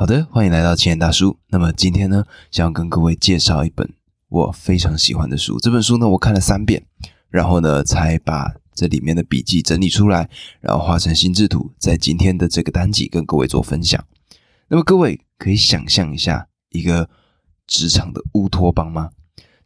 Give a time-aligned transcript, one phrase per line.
[0.00, 1.36] 好的，欢迎来到青年大叔。
[1.48, 3.92] 那么今天呢，想要跟各位介绍一本
[4.28, 5.58] 我非常喜欢的书。
[5.58, 6.86] 这本书呢，我看了三遍，
[7.30, 10.30] 然后呢，才把这里面的笔记整理出来，
[10.60, 14.00] 然后画成心智图，在今天的这个单集跟各位做分享。
[14.68, 17.10] 那么各位可以想象一下一个
[17.66, 19.10] 职场的乌托邦吗？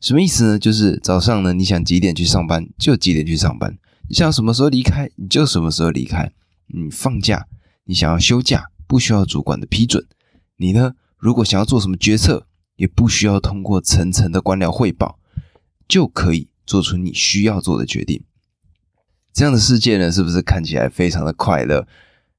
[0.00, 0.58] 什么意思呢？
[0.58, 3.76] 就是早上呢，你想几点去上班就几点去上班，
[4.08, 6.32] 你想什么时候离开你就什么时候离开。
[6.68, 7.46] 你放假，
[7.84, 10.02] 你想要休假，不需要主管的批准。
[10.62, 10.94] 你呢？
[11.18, 12.46] 如果想要做什么决策，
[12.76, 15.18] 也不需要通过层层的官僚汇报，
[15.88, 18.22] 就可以做出你需要做的决定。
[19.32, 21.88] 这样的世界呢，是不是看起来非常的快乐？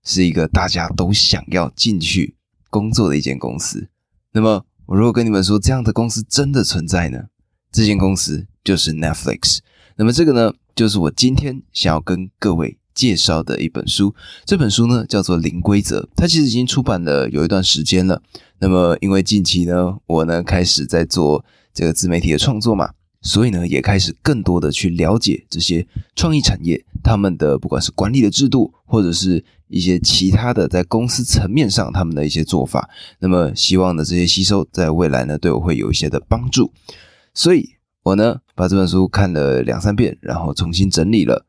[0.04, 2.38] 是一个大家都想要进去
[2.70, 3.90] 工作的一间公司。
[4.32, 7.26] 那么，我如果跟你们说这样的公司真的存在呢？
[7.74, 9.60] 这间公司就是 Netflix。
[9.98, 12.80] 那么，这个呢，就是我今天想要跟各位。
[12.94, 14.14] 介绍的一本书，
[14.46, 18.22] 这本书呢叫做《零规则》，它其实已经出版了有一段时间了。
[18.60, 21.44] 那么因为近期呢，我呢开始在做
[21.74, 32.90] 这个自媒体的创作嘛，所以呢也开始更多的去了解这些创意产业，他们的不管是管理的制度，或者是一些其他的在公司层面上他们的一些做法。
[33.20, 36.72] 那么希望呢这些吸收在未来呢对我会有一些的帮助。
[37.34, 37.72] 所以
[38.04, 41.46] 我呢把这本书看了两三遍，然后重新整理了。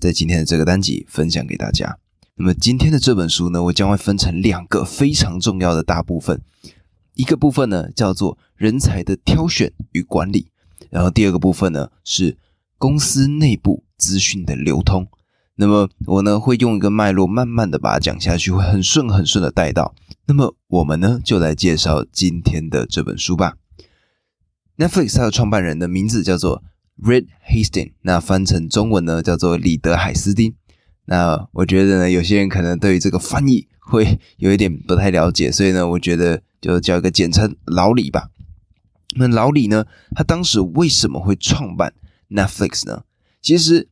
[0.00, 1.98] 在今天的这个单集分享给大家。
[2.36, 6.40] 那么今天的这本书呢，我将会分成两个非常重要的大部分。
[7.14, 10.50] 一个部分呢叫做人才的挑选与管理，
[10.90, 12.36] 然后第二个部分呢是
[12.76, 15.06] 公司内部资讯的流通。
[15.54, 19.94] 那么我呢会用一个脉络慢慢的把它讲下去，会很顺很顺的带到。
[20.26, 23.54] 那么我们呢就来介绍今天的这本书吧。
[24.76, 26.62] Netflix 它的创办人的名字叫做。
[27.02, 30.54] Red Hastings，那翻成中文呢叫做李德海斯丁。
[31.06, 38.30] 那我觉得呢，有些人可能对于这个翻译会 有一点不太了解，所以呢，我觉得就叫一个简称老李吧。
[39.16, 41.92] 那老李呢，他当时为什么会创办
[42.30, 43.04] Netflix 呢？
[43.42, 43.88] 其实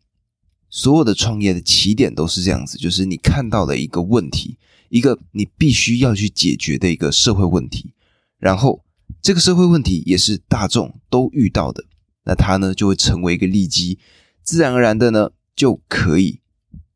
[0.71, 4.57] 所有的创业的起点都是这样子，就是你看到了一个问题，
[4.89, 7.93] 一个你必须要去解决的一个社会问题，
[8.39, 8.83] 然后
[9.21, 11.85] 这个社会问题也是大众都遇到的。
[12.25, 13.99] 那他呢就会成为一个利基，
[14.43, 16.41] 自然而然的呢就可以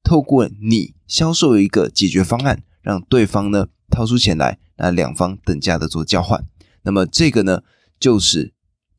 [0.04, 6.46] 透过你销售一个解决方案，让对方呢掏出钱来，那两方等价的做交换。
[6.82, 7.62] 那么这个呢
[7.98, 8.54] 就是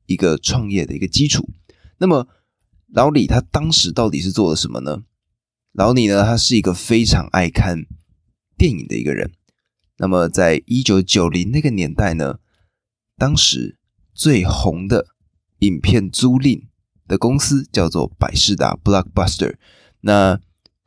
[0.06, 1.50] 一个创业的一个基础。
[2.00, 2.28] 那么
[2.88, 5.04] 老李他当时到底是做了什么呢？
[5.72, 7.86] 老李呢他是一个非常爱看
[8.58, 9.32] 电影的一个人。
[9.98, 12.40] 那么在一九九零那个年代呢，
[13.18, 13.78] 当时
[14.14, 15.08] 最红的。
[15.60, 16.64] 影片租赁
[17.08, 19.56] 的公司叫做百事达 （Blockbuster）。
[20.02, 20.40] 那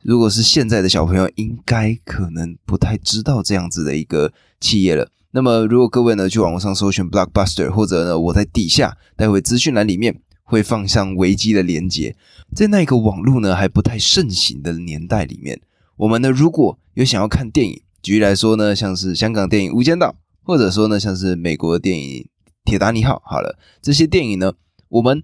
[0.03, 5.11] 如果是现在的小朋友，应该可能不太知道这样子的一个企业了。
[5.31, 12.15] 那么，如果各位呢去网络上搜寻 Blockbuster，或者呢我在底下待会资讯栏里面会放上维基的连接，
[12.55, 15.61] 在那个网络呢还不太盛行的年代里面，
[15.97, 20.09] 我们呢如果有想要看电影，举例来说呢，像是香港电影《无间道》，
[20.43, 22.27] 或者说呢像是美国电影。
[22.63, 24.53] 铁达尼号，好了，这些电影呢，
[24.87, 25.21] 我们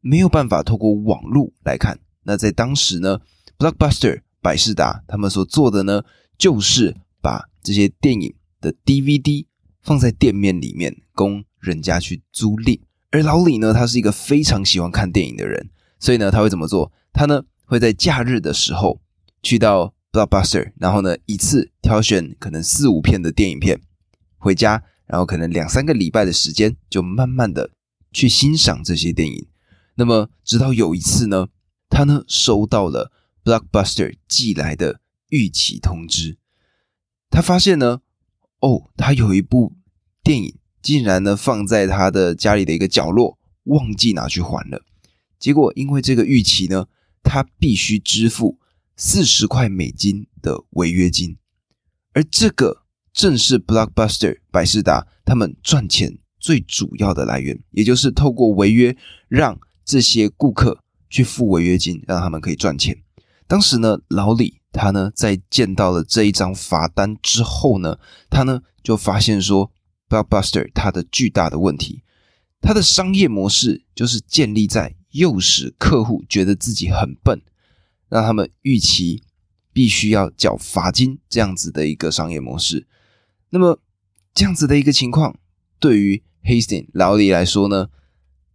[0.00, 2.00] 没有办法透过网络来看。
[2.24, 3.20] 那在当时呢
[3.58, 6.02] ，Blockbuster 百事达他们所做的呢，
[6.38, 9.46] 就是把这些电影的 DVD
[9.82, 12.80] 放在店面里面，供人家去租赁。
[13.10, 15.68] 而老李呢，他是一个非常喜欢看电影的人，
[16.00, 16.90] 所以呢，他会怎么做？
[17.12, 19.00] 他呢会在假日的时候
[19.42, 23.80] 去到 Blockbuster，然后呢一次挑选可能四五片的电影片
[24.38, 24.82] 回家。
[25.06, 27.70] 然后可能两三个礼拜的时间，就慢慢的
[28.12, 29.46] 去欣赏这些电影。
[29.96, 31.48] 那么直到有一次呢，
[31.88, 33.12] 他呢收到了
[33.44, 36.38] Blockbuster 寄来的预期通知，
[37.28, 38.00] 他发现呢，
[38.60, 39.76] 哦，他有一部
[40.22, 44.82] 电影竟然呢放在他的家里的一个角落，忘记拿去还了。
[45.38, 46.86] 结果因为这个预期呢，
[47.22, 48.58] 他必须支付
[48.96, 51.36] 四十块美金的违约金，
[52.14, 52.83] 而这个。
[53.14, 58.94] 正是 Blockbuster 百事达他们赚钱最主要的来源，也就是透过违约
[59.28, 63.00] 让这些顾客去付违约金，让他们可以赚钱。
[63.46, 67.98] 当时呢，老李他呢在见到了这一张罚单之后呢，
[68.28, 69.70] 他呢就发现说
[70.08, 72.02] ，Blockbuster 它的巨大的问题，
[72.60, 77.40] 它的商业模式就是建立在诱使客户觉得自己很笨，
[78.08, 79.22] 让他们预期
[79.72, 82.88] 必须要缴罚金这样子的一个商业模式。
[83.54, 83.78] 那么
[84.34, 85.38] 这样子的一个情况，
[85.78, 87.86] 对于 Hastings 老李来说呢，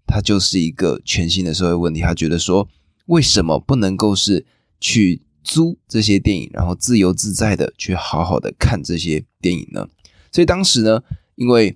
[0.05, 2.01] 他就是一个全新的社会问题。
[2.01, 2.67] 他觉得说，
[3.05, 4.45] 为什么不能够是
[4.81, 9.87] 去租这些电影，然后自由自在的去好好的看这些电影呢？
[10.33, 11.01] 所以当时呢，
[11.35, 11.73] 因为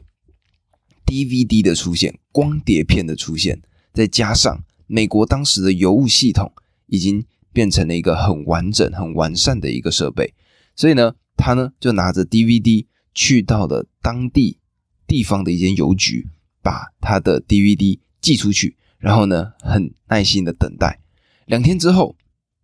[1.05, 3.61] DVD 的出现，光碟片的出现，
[3.93, 6.51] 再加上美国当时的邮务系统
[6.87, 10.33] 已经变成了一个很完整、很完善的一个设备，
[10.75, 14.59] 所以呢，他呢就拿着 DVD 去到了当地
[15.07, 16.27] 地方的一间邮局，
[16.61, 20.99] 把他的 DVD 寄出去，然后呢，很耐心的等待，
[21.45, 22.15] 两天之后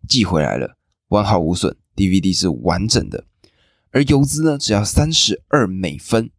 [0.08, 0.78] 寄回来了，
[1.10, 3.26] 完好无损，DVD 是完整的，
[3.92, 6.30] 而邮资呢只要三十二美分，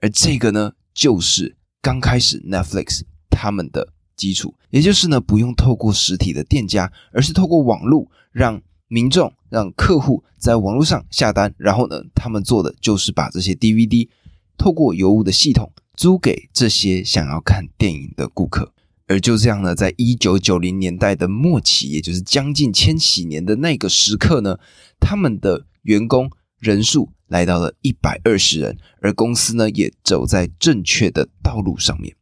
[0.00, 0.72] 而这个呢。
[0.96, 14.08] 就是刚开始 Netflix 他们的基础，也就是呢不用透过实体的店家，而是透过网络让民众、让客户在网络上下单，然后呢他们做的就是把这些 DVD
[14.56, 18.72] 透过尤物的系统租给这些想要看电影的顾客。
[19.06, 24.58] 而就这样呢，在一九九零年代的末期，也就是将近千禧年的那个时刻呢，
[24.98, 27.10] 他们的员工人数。
[27.28, 32.14] 来到了一百二十人，而公司呢也走在正确的道路上面。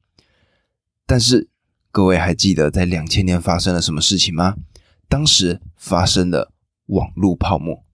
[1.05, 1.51] 但是
[1.93, 4.57] 各位还记得在两千年发生了什么事情吗？
[5.07, 6.54] 当时发生了
[6.87, 7.85] 网络泡沫，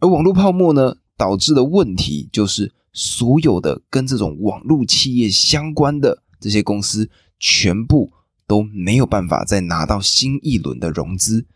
[0.00, 8.12] 而网络泡沫呢导致的问题就是所有的跟这种网络企业相关的这些公司全部
[8.46, 11.46] 都没有办法再拿到新一轮的融资。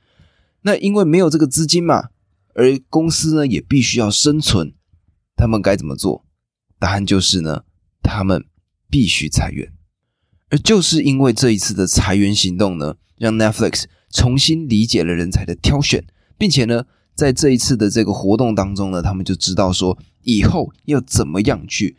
[0.62, 2.10] 那因为没有这个资金嘛，
[2.54, 4.74] 而公司呢也必须要生存。
[5.34, 6.24] 他们该怎么做？
[6.78, 7.64] 答案就是呢，
[8.02, 8.44] 他们
[8.88, 9.72] 必须裁员。
[10.50, 16.04] 而就是因为这一次的裁员行动呢，让 Netflix 重新理解了人才的挑选，
[16.42, 16.84] 并且呢，
[17.14, 21.96] 在这一次的这个活动当中呢，他们就知道说以后要怎么样去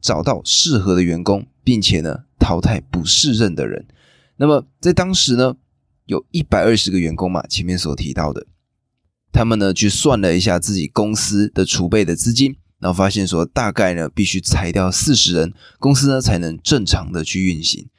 [0.00, 3.86] 找到适合的员工，并且呢，淘汰不适任的人。
[4.38, 5.56] 那么在当时呢，
[6.06, 8.46] 有一百二十个员工嘛，前面所提到的。
[9.30, 17.90] 他们呢去算了一下自己公司的储备的资金，然后发现说大概呢必须裁掉四十人，公司呢才能正常的去运行。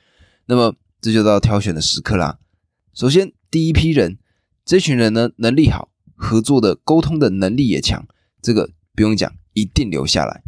[0.48, 2.40] 那么这就到挑选的时刻啦。
[2.96, 4.18] 首先第一批人，
[4.72, 8.08] 这群人呢能力好，合作的沟通的能力也强，
[8.42, 10.44] 这个不用讲，一定留下来。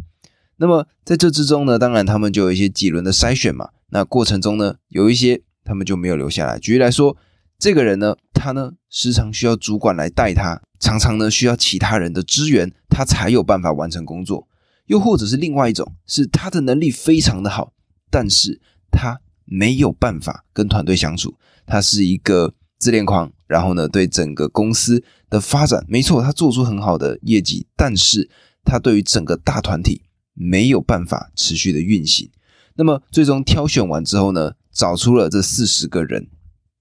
[0.56, 3.68] 那么在这之中呢，当然他们就有一些几轮的筛选嘛。
[3.90, 6.58] 那过程中呢，有一些他们就没有留下来。
[6.58, 7.14] 举例来说，
[7.58, 10.62] 这个人呢，他呢时常需要主管来带他。
[10.80, 14.48] 常常呢需要其他人的支援，他才有办法完成工作。
[14.86, 17.74] 又或者是另外一种，是他的能力非常的好，
[18.10, 21.36] 但是他没有办法跟团队相处。
[21.66, 28.28] 他是一个自恋狂，然后呢对整个公司的发展，没错，他做出很好的业绩，但是
[28.64, 30.02] 他对于整个大团体
[30.32, 32.30] 没有办法持续的运行。
[32.76, 36.28] 那么最终挑选完之后呢，找出了这四十个人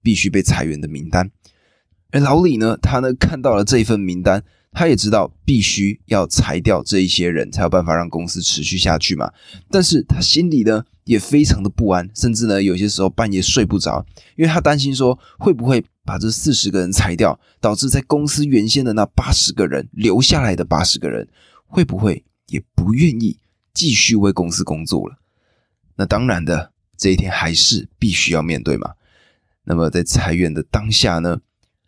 [0.02, 1.30] 必须被裁员的名单。
[2.12, 9.32] 而老李呢，他呢看到了这一份名单，他也知道必须要裁掉这一些人，才有办法让公司持续下去嘛。
[9.70, 14.06] 但是他心里呢也非常的不安，甚至呢有些时候半夜睡不着，
[14.36, 21.28] 因为他担心说会不会把这四十个人裁掉，导致在公司原先的那八十个人留下来的八十个人
[21.66, 23.40] 会不会也不愿意
[23.74, 25.18] 继续为公司工作了？
[25.96, 28.94] 那当然的，这一天还是必须要面对嘛。
[29.66, 31.40] 那么在裁员的当下呢？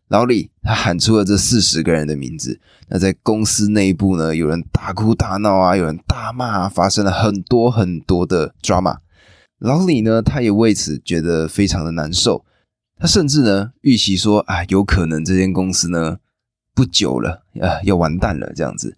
[0.08, 2.60] 老李他喊出了这四十个人的名字，
[2.90, 8.98] 那在公司内部呢，有人大哭大闹啊，有人大骂，啊，发生了很多很多的 drama。
[9.58, 12.46] 老李呢，他也为此觉得非常的难受，
[13.00, 16.18] 他甚至呢预期说啊，有可能这间公司呢
[16.76, 18.96] 不久了啊要完蛋了这样子。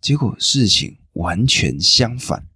[0.00, 2.46] 结果事情完全相反，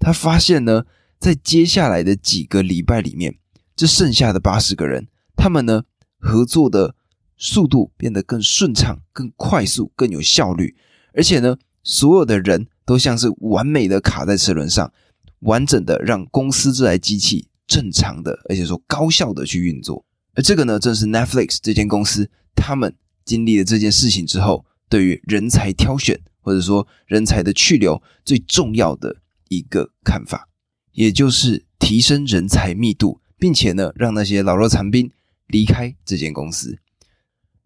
[0.00, 0.84] 他发现呢，
[1.20, 3.36] 在接下来的几个礼拜里面，
[3.76, 5.84] 这剩下的八十个人，他们呢。
[6.18, 6.94] 合作的
[7.36, 10.74] 速度变得更顺畅、更快速、更有效率，
[11.12, 14.92] 而且呢，所有的人都像是完美的卡在齿轮上，
[15.40, 20.04] 完整的让公司这台机器正常的，而且说高效的去运作。
[20.34, 22.94] 而这个呢，正是 Netflix 这间公司他们
[23.24, 29.16] 经历了这件事情之后，对于人才挑选或者说人才的去留最重要的
[29.48, 30.48] 一个看法，
[30.92, 35.10] 也就是提升人才密度，并且呢，让那些老弱残兵。
[35.48, 36.78] 离开这间公司，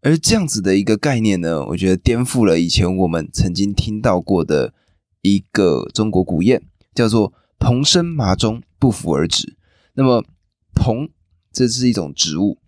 [0.02, 4.74] 而这样子的一个概念呢，我觉得颠覆了以前我们曾经听到过的
[5.22, 6.60] 一个中国古谚，
[6.94, 9.56] 叫做“蓬生麻中，不服而直”。
[9.94, 10.24] 那么，
[10.74, 11.08] 蓬
[11.52, 12.58] 这是一种植物，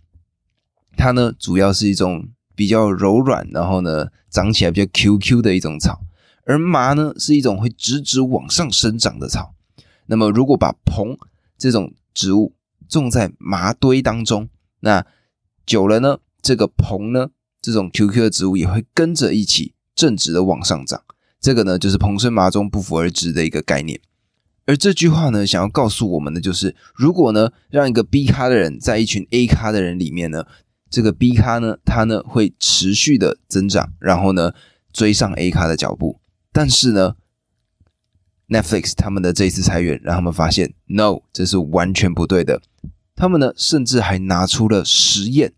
[0.97, 6.03] 它呢主要是一种比较柔软，然后呢长起来比较 Q Q 的一种草，
[6.45, 9.55] 而麻呢是一种会直直往上生长的草。
[10.07, 11.17] 那么，如果把蓬
[11.57, 12.55] 这种植物
[12.89, 14.49] 种在麻堆当中，
[14.83, 15.05] 那
[15.67, 21.03] 久了呢，这个蓬呢，这种 QQ 的植物也会跟着一起正直的往上涨。
[21.41, 24.01] 这个呢，就是蓬生麻中，不服而直的一个概念。
[24.65, 30.45] 而这句话呢，想要告诉我们的就是，如果呢，让一个 B 咖的人在一群 A 咖的人里面呢，
[30.89, 34.53] 这个 B 咖呢，他呢会持续的增长，然后呢
[34.93, 36.21] 追上 A 咖的脚步。
[36.53, 37.17] 但是呢
[38.49, 42.63] ，Netflix 他们的这一次裁员，让他们发现，No，这是完全不对的。
[43.15, 45.53] 他们呢，甚至还拿出了实验、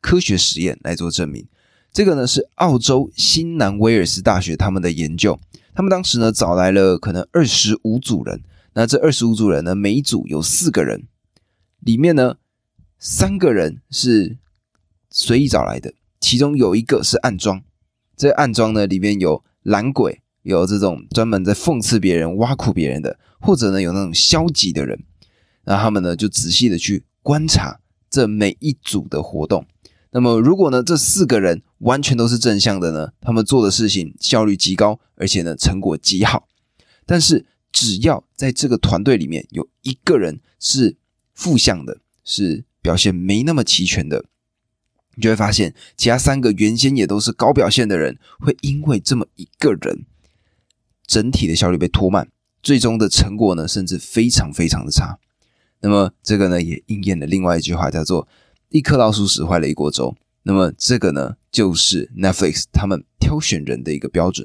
[0.00, 1.46] 科学实验来做证明。
[1.92, 5.38] 这个呢是澳洲新南威尔斯大学他们的研究，
[5.74, 8.42] 他们当时呢找来了可能二十五组人，
[8.74, 11.06] 那这二十五组人呢，每一组有四个人，
[11.80, 12.36] 里面呢
[12.98, 14.36] 三个人是
[15.10, 17.62] 随意找来的，其中有一个是暗装，
[18.14, 25.02] 这暗装呢里面有懒鬼，有这种专门在讽刺别人、挖苦别人的，或者呢有那种消极的人，
[25.66, 29.66] 那他们呢就仔细的去观察这每一组的活动。
[30.12, 36.48] 那么，如果呢，这四个人完全都是正向的呢，他们做的事情效率极高，而且呢，成果极好。
[37.04, 40.96] 但是，只要在这个团队里面有一个人是
[41.34, 44.24] 负向的，是表现没那么齐全的，
[45.16, 50.06] 你就会发现，其他三个原先也都是高表现的人，会因为这么一个人，
[51.06, 52.30] 整体的效率被拖慢，
[52.62, 55.18] 最终的成果呢，甚至非常非常的差。
[55.86, 58.26] 那么，这个呢，也应验了另外一句话，叫做。
[58.70, 60.16] 一颗老鼠屎坏了一锅粥。
[60.42, 64.44] 那么这个呢，就是 Netflix 他们挑选人的一个标准。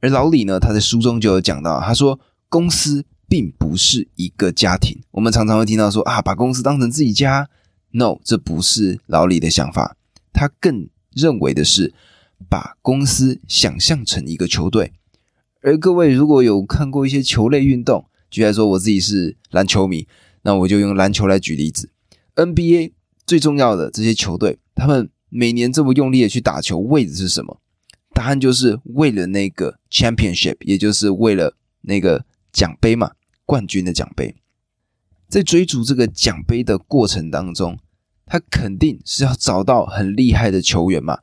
[0.00, 2.18] 而老李呢，他在书中就有讲到，他说
[2.48, 5.00] 公司并不是一个家庭。
[5.12, 7.48] 我们常常会听到说啊，把公司当成自己家。
[7.92, 9.96] No，这不是老李的想法。
[10.32, 11.94] 他更认为的是
[12.50, 14.92] 把公司想象成一个球队。
[15.62, 20.08] 而各位如果有看过一些球类运动，举例说我自己是篮球迷，
[20.46, 21.90] 那我就用篮球来举例子
[22.36, 22.92] ，NBA。
[23.26, 27.60] 最重要的这些球队，他们每年这么用力的去打球，为的是什么？
[28.14, 33.10] 答案就是为了那个 championship，也就是为了那个奖杯嘛，
[33.44, 34.36] 冠军的奖杯。
[35.28, 37.76] 在追逐这个奖杯的过程当中，
[38.24, 41.18] 他肯定是要找到很厉害的球员嘛。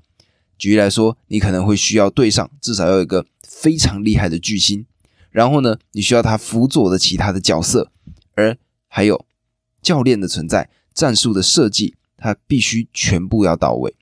[0.57, 4.85] 举例来说，你可能会需要队上至少要有一个非常厉害的巨星，
[5.31, 7.89] 然后呢，你需要他辅佐的其他的角色，
[8.35, 8.57] 而
[8.95, 9.25] 还有
[9.81, 10.69] 教练的存在。
[10.93, 13.95] 战术的设计，它必须全部要到位。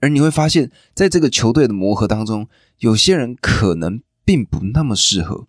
[0.00, 2.46] 而你会发现，在这个球队的磨合当中，
[2.80, 5.48] 有些人可能并不那么适合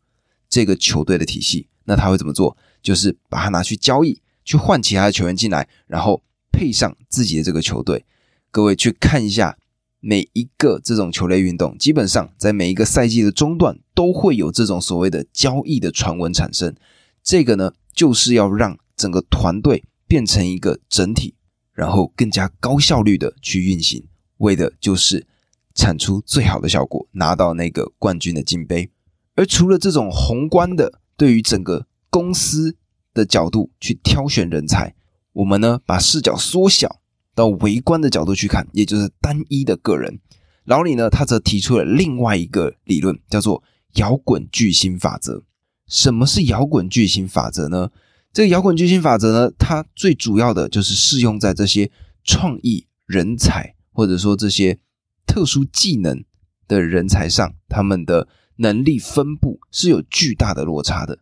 [0.50, 1.68] 这个球队的体系。
[1.84, 2.56] 那他会怎么做？
[2.82, 8.06] 就是把它拿去交易，去换其他的球员进来，然后配上自己的这个球队。
[8.50, 9.58] 各位去看一下，
[10.00, 16.74] 每一个这种球类运动，基本上在每一个赛季的中段，都会有这种所谓的交易的传闻产生。
[17.22, 19.84] 这个呢，就是要让整个团队。
[20.10, 21.36] 变成一个整体，
[21.72, 25.28] 然后更加高效率的去运行，为的就是
[25.76, 28.90] 产出最好的效果，拿到那个冠军的金杯。
[29.36, 32.76] 而除了这种宏观的，对于整个公司
[33.14, 34.96] 的角度去挑选人才，
[35.34, 37.00] 我们呢把视角缩小
[37.36, 40.20] 到微观的角度去看，也就是单一的个人。
[40.64, 43.62] 老李呢，他则提出了另外一个理论，叫做
[43.98, 45.44] 摇滚巨星法则。
[45.90, 47.90] 什么是摇滚巨星法则呢？
[48.32, 51.92] 这个摇滚巨星法则呢，它最主要的就是适用在这些
[52.24, 54.80] 创意人才，或者说这些
[55.26, 56.24] 特殊技能
[56.68, 58.28] 的人才上，他们的
[58.58, 61.18] 能力分布是有巨大的落差的。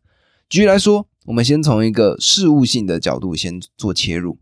[0.50, 4.38] 举例来说，我们先从一个事务性的角度先做切入，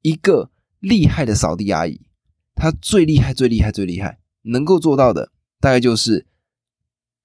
[0.00, 2.00] 一个厉害的扫地阿姨，
[2.54, 5.30] 她最厉害、最厉害、最厉害，能够做到的
[5.60, 6.26] 大概就是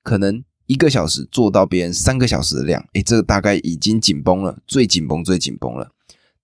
[0.04, 0.44] 可能。
[0.72, 5.92] 一个小时做到别人三个小时的量，诶，这个大概已经紧绷了，最紧绷、最紧绷了。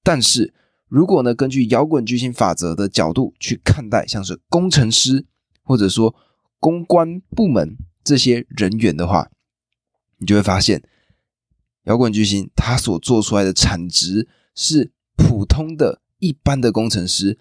[0.03, 0.53] 但是
[0.89, 5.25] 如果呢，根据摇滚巨星法则的角度去看待，像是工程师
[5.63, 6.13] 或者说
[6.60, 9.31] 公关部门这些人员的话，
[10.17, 10.84] 你就会发现，
[11.86, 17.39] 摇滚巨星他所做出来的产值是普通的一般的工程师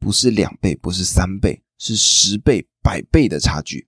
[0.00, 3.86] 不是两倍，不是三倍，是十倍、百倍的差距。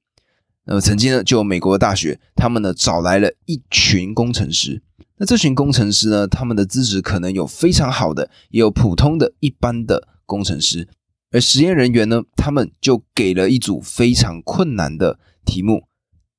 [0.66, 4.82] 那么曾经呢，就有美国的大学，他们呢找来了一群工程师。
[5.18, 10.88] 那这群工程师呢，他们的资质可能有非常好的，也有普通的一般的工程师。
[11.30, 15.84] 而实验人员呢，他们就给了一组非常困难的题目，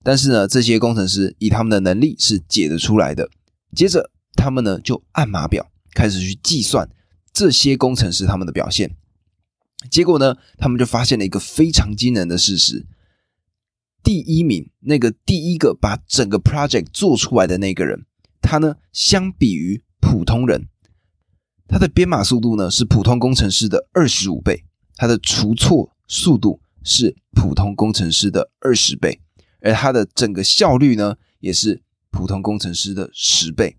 [0.04, 3.30] 但是呢，这些工程师以他们的能力是解得出来的。
[3.76, 6.90] 接着，他们呢就按码表开始去计算
[7.32, 8.96] 这些工程师他们的表现。
[9.92, 12.86] 结果呢，他们就发现了一个非常惊人的事实。
[14.06, 18.06] 第一名，那个第一个把整个 project 做出来的那个人，
[18.40, 20.68] 他呢，相比于普通人，
[21.68, 24.64] 他的编码速度呢是普通工程师的二十五倍。
[24.96, 29.20] 他的除错速度是普通工程师的二十倍，
[29.60, 31.82] 而他的整个效率呢，也是
[32.12, 33.76] 普通工程师的十倍。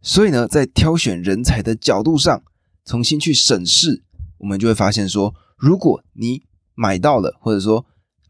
[0.00, 2.42] 所以呢，在挑选人才的角度上，
[2.86, 4.02] 重新去审视，
[4.38, 6.42] 我们就会发现说，如果你
[6.74, 7.84] 买到了，或者说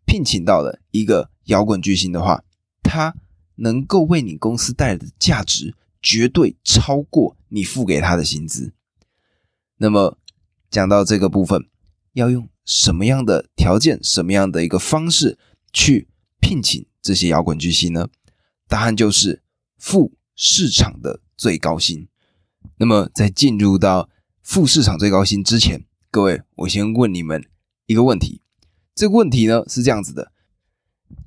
[0.05, 2.45] 聘请到了一个摇滚巨星的话，
[2.83, 3.15] 他
[3.57, 8.73] 能够为你公司带来的价值，绝对超过你付给他的薪资。
[9.79, 10.19] 那么
[10.71, 11.69] 讲到这个部分，
[12.13, 15.39] 要用什么样的条件、什么样的一个方式
[15.73, 16.09] 去
[16.41, 18.09] 聘请这些摇滚巨星呢？
[18.69, 19.43] 答案就是
[19.79, 22.09] 付市场的最高薪。
[22.79, 24.11] 那么在进入到
[24.43, 27.45] 付市场最高薪之前，各位，我先问你们
[27.87, 28.43] 一个问题。
[28.95, 30.33] 这个问题呢是这样子的：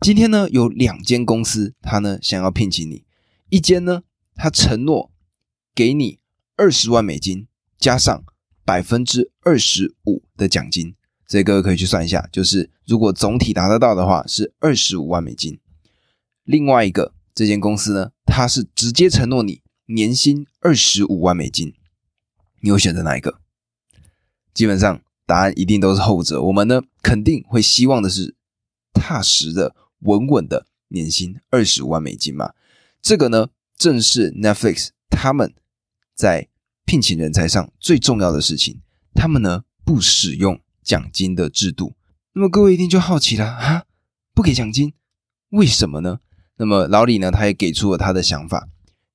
[0.01, 3.03] 今天呢有两间公司，他呢想要聘请你，
[3.50, 4.03] 一间呢
[4.36, 5.12] 他承诺
[5.75, 6.19] 给你
[6.55, 8.24] 二十万美金，加上
[8.63, 10.95] 百分之二十五的奖金，
[11.27, 15.59] 所以各位可以去算一下，就是如果总体达得到的话是二十五万美金。
[16.43, 21.74] 另外一个这间公司呢，它是直接承诺你年薪二十五万美金，
[22.62, 23.39] 你会选择哪一个？
[24.53, 26.41] 基本上答案一定都是后者。
[26.41, 28.36] 我们呢肯定会希望的是
[29.00, 32.53] 踏实的、稳稳的年薪二十万美金嘛。
[33.01, 35.56] 这个呢正是 Netflix 他们
[36.13, 36.50] 在。
[36.86, 38.82] 聘请人才上最重要的事情，
[39.13, 41.94] 他们呢不使用奖金的制度。
[42.34, 43.84] 那么各位一定就好奇了啊，
[44.34, 44.94] 不给奖金，
[45.50, 46.22] 为什么呢？
[46.58, 48.70] 那么老李呢，他也给出了他的想法。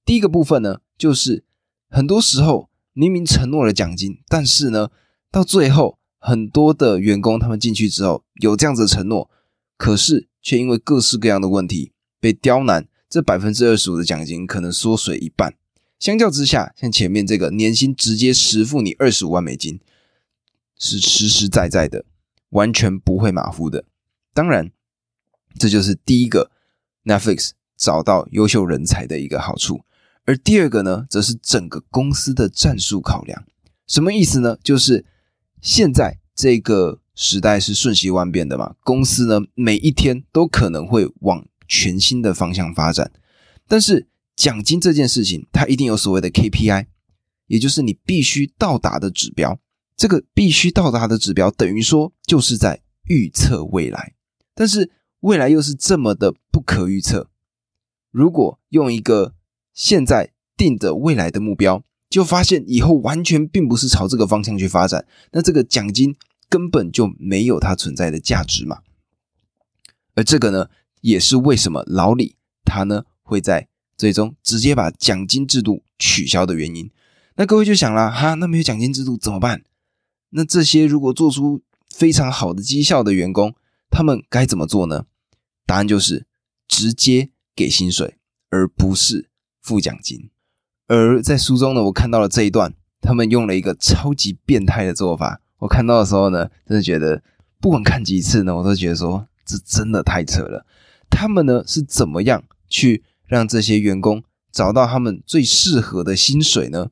[0.04, 1.42] 第一个部分呢，就是
[1.90, 4.90] 很多时候明明承诺了奖金，但是呢，
[5.32, 9.28] 到最后很多的员工他们进去之后有这样子的承诺，
[9.76, 15.54] 可是却因为各式各样的问题被刁难，这百分之二十五的奖金可能缩水一半。
[15.98, 19.80] 相较之下，像前面这个年薪直接实付你二十五万美金，
[20.76, 22.04] 是实实在在的，
[22.50, 23.84] 完全不会马虎的。
[24.34, 24.70] 当然，
[25.58, 26.50] 这就是第一个
[27.04, 29.84] Netflix 找到优秀人才的一个好处。
[30.26, 33.44] 而第二个呢，则是整个公司的战术考量。
[33.86, 34.56] 什么意思呢？
[34.62, 35.04] 就是
[35.60, 43.10] 现在这个时代是瞬息万变的嘛，公司呢每一天都可能会往全新的方向发展，
[43.66, 44.08] 但是。
[44.36, 46.86] 奖金这件事情，它一定有所谓的 KPI，
[47.46, 49.60] 也就是你必须到达的指标。
[49.96, 54.14] 这个必须到达的指标，等于说就是在预测未来。
[54.52, 57.30] 但是未来又是这么的不可预测。
[58.10, 59.34] 如果用一个
[59.72, 66.16] 现在定的未来的目标，就发现以后完全并不是朝这个方向去发展，那这个奖金
[66.48, 68.80] 根本就没有它存在的价值嘛。
[70.14, 70.68] 而这个呢，
[71.00, 73.68] 也是为什么老李他呢会在。
[73.96, 76.90] 最终直接把奖金制度取消的原因，
[77.36, 79.62] 那各位就想了哈，那没有奖金制度怎么办？
[80.30, 83.54] 那这些如果做出非常好的绩效的员工，
[83.88, 85.06] 他们该怎么做呢？
[85.64, 86.26] 答案就是
[86.66, 88.18] 直接给薪水，
[88.50, 89.30] 而不是
[89.62, 90.28] 付奖金。
[90.88, 95.40] 而在书中呢，我看到了这一段，他们用了一个超级变态的做法。
[95.64, 97.22] 我看到的时候呢，真的觉得
[97.58, 100.66] 不管看几次呢，我都觉得说这真的太扯了。
[101.08, 103.02] 他们呢是怎么样去？
[103.26, 104.22] 让这些员工
[104.52, 106.90] 找到他们最适合的薪水呢？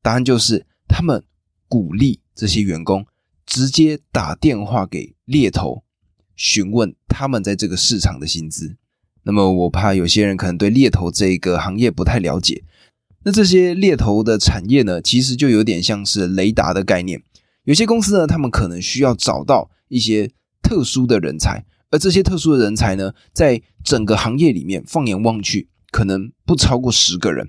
[0.00, 1.22] 答案就是他们
[1.68, 3.04] 鼓励这些员工
[3.44, 5.82] 直接打电话给猎头，
[6.34, 8.76] 询问他们在这个市场的薪资。
[9.24, 12.64] 那么我怕有些人可能对猎头这个行业不太了解。
[13.24, 17.22] 那这些猎头的产业呢，其实就有点像是雷达的概念。
[17.68, 21.66] 有些公司呢，他们可能需要找到一些特殊的人才。
[21.90, 27.46] 而这些特殊的人才呢，在整个行业里面，放眼望去，可能不超过十个人。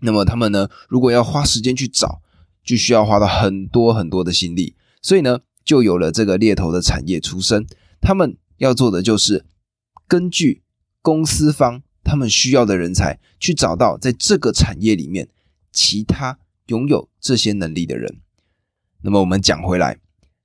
[0.00, 2.20] 那么他们呢，如果要花时间去找，
[2.64, 4.74] 就需要花到很多很多的心力。
[5.00, 7.64] 所以呢，就有了这个猎头的产业出身。
[8.00, 9.44] 他们要做的就是，
[10.08, 10.64] 根据
[11.00, 15.28] 公司方他们需要的人才，去找到在这个产业里面
[15.72, 18.18] 其他拥有这些能力的人。
[19.02, 19.98] 那么我们讲回来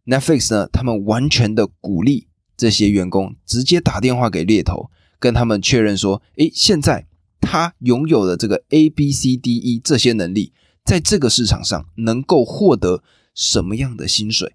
[0.05, 2.27] ，Netflix 呢，他们完全的鼓励。
[2.55, 7.07] 这些员工直接打电话给猎头，跟他们确认说：“诶，现在
[7.41, 10.53] 他拥有的这个 A、B、C、D、E 这些能力，
[10.85, 14.53] 在这个市场上能够获得什么样的薪水？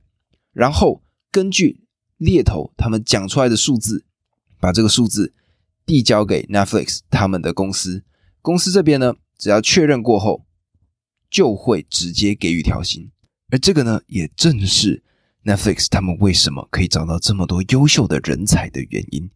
[0.52, 1.82] 然后根据
[2.18, 4.04] 猎头他们讲出来的数字，
[4.61, 5.34] 把这个数字
[5.84, 8.04] 递交给 Netflix 他们的公司。
[8.40, 10.46] 公司这边呢，只要确认过后，
[11.28, 13.11] 就会直接给予调薪。
[13.50, 15.02] 而这个呢，也正是。”
[15.44, 19.30] Netflix 他们为什么可以找到这么多优秀的人才的原因？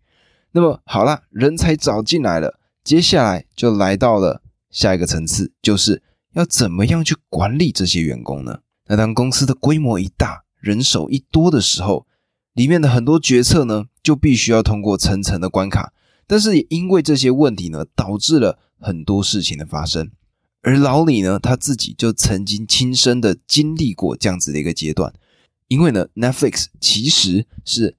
[0.51, 6.03] 那么好了，人才找进来了，接下来就来到了下一个层次，就是
[6.35, 8.59] 要怎么样去管理这些员工呢？
[8.89, 12.07] 那当公司的规模一大，人手一多的时候，
[12.53, 15.95] 里面的很多决策呢，就必须要通过层层的关卡。
[16.27, 20.11] 但是也因为这些问题呢，导致了很多事情的发生。
[20.63, 25.13] 而老李呢，他自己就曾经亲身的经历过这样子的一个阶段。
[25.69, 27.97] 因为呢，Netflix 其实是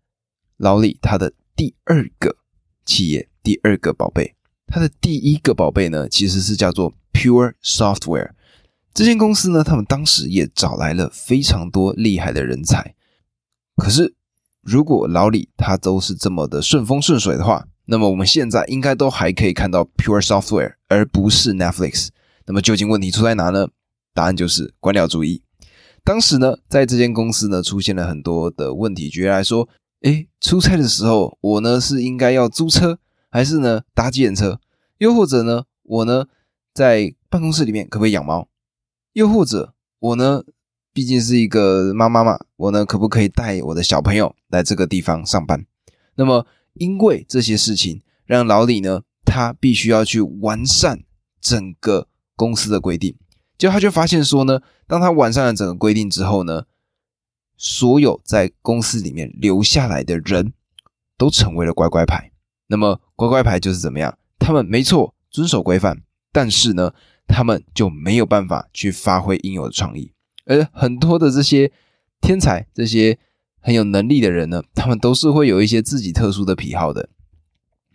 [0.57, 2.37] 老李他的第二个
[2.85, 4.35] 企业，第二个宝贝。
[4.67, 8.31] 他的第一个宝贝呢，其实是叫做 Pure Software。
[8.93, 12.95] 这间公司呢，他们当时也找来了非常多厉害的人才。
[13.75, 14.15] 可是，
[14.61, 22.09] 如果老李他都是这么的顺风顺水的话，那么我们现在应该都还可以看到 Pure Software，而不是 Netflix。
[22.45, 23.67] 那么究竟问题出在哪呢？
[24.13, 25.41] 答案就是官僚主义。
[26.03, 29.09] 当时呢，在这间公司呢，出现了很多的问题。
[29.09, 29.67] 举例来说，
[30.01, 34.59] 诶，出差的时候，我呢是应该要租车，还是呢搭计程车？
[34.97, 36.25] 又或者呢，我呢
[36.73, 38.47] 在办公室里面可不可以养猫？
[39.13, 40.43] 又或者我呢，
[40.93, 45.65] 毕竟是一个妈妈嘛，我呢可不可以带我的小朋友来这个地方上班？
[46.15, 46.45] 那么。
[46.75, 51.03] 因为这些事情，让老李呢，他必须要去完善
[51.39, 53.15] 整个公司的规定。
[53.57, 56.63] 结果他就发现说呢，当他完善了整个规定之后呢，
[57.57, 60.53] 所有在公司里面留下来的人
[61.17, 62.31] 都成为了乖乖牌。
[62.67, 64.17] 那么乖乖牌就是怎么样？
[64.39, 66.93] 他们没错，遵守规范，但是呢，
[67.27, 70.13] 他们就没有办法去发挥应有的创意。
[70.45, 71.71] 而很多的这些
[72.21, 73.19] 天才，这些。
[73.65, 77.07] 很有能力的人呢，他们都是会有一些自己特殊的癖好的。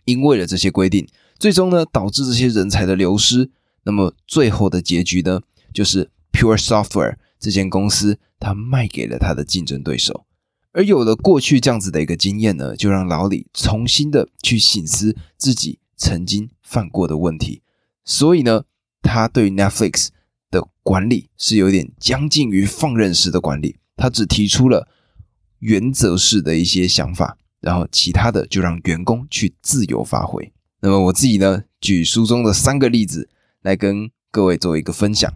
[0.05, 3.51] 因为了这些规定，最终呢导致这些人才的流失。
[3.89, 5.41] 那么最后的结局呢，
[5.73, 10.27] 就是 Pure Software 这间公司，它卖给了他的竞争对手。
[10.73, 17.63] 而有了过去这样子的一个经验呢，就让老李重新的去醒思自己曾经犯过的问题。
[18.05, 18.65] 所以呢，
[19.01, 20.09] 他对 Netflix
[20.51, 23.79] 的管理是有点将近于放任式的管理。
[23.97, 24.87] 他只提出了。
[25.61, 30.53] 原则式的一些想法，然后其他的就让员工去自由发挥。
[30.79, 33.27] 那么我自己呢，举书中的三个例子
[33.61, 35.31] 来跟各位做一个分享。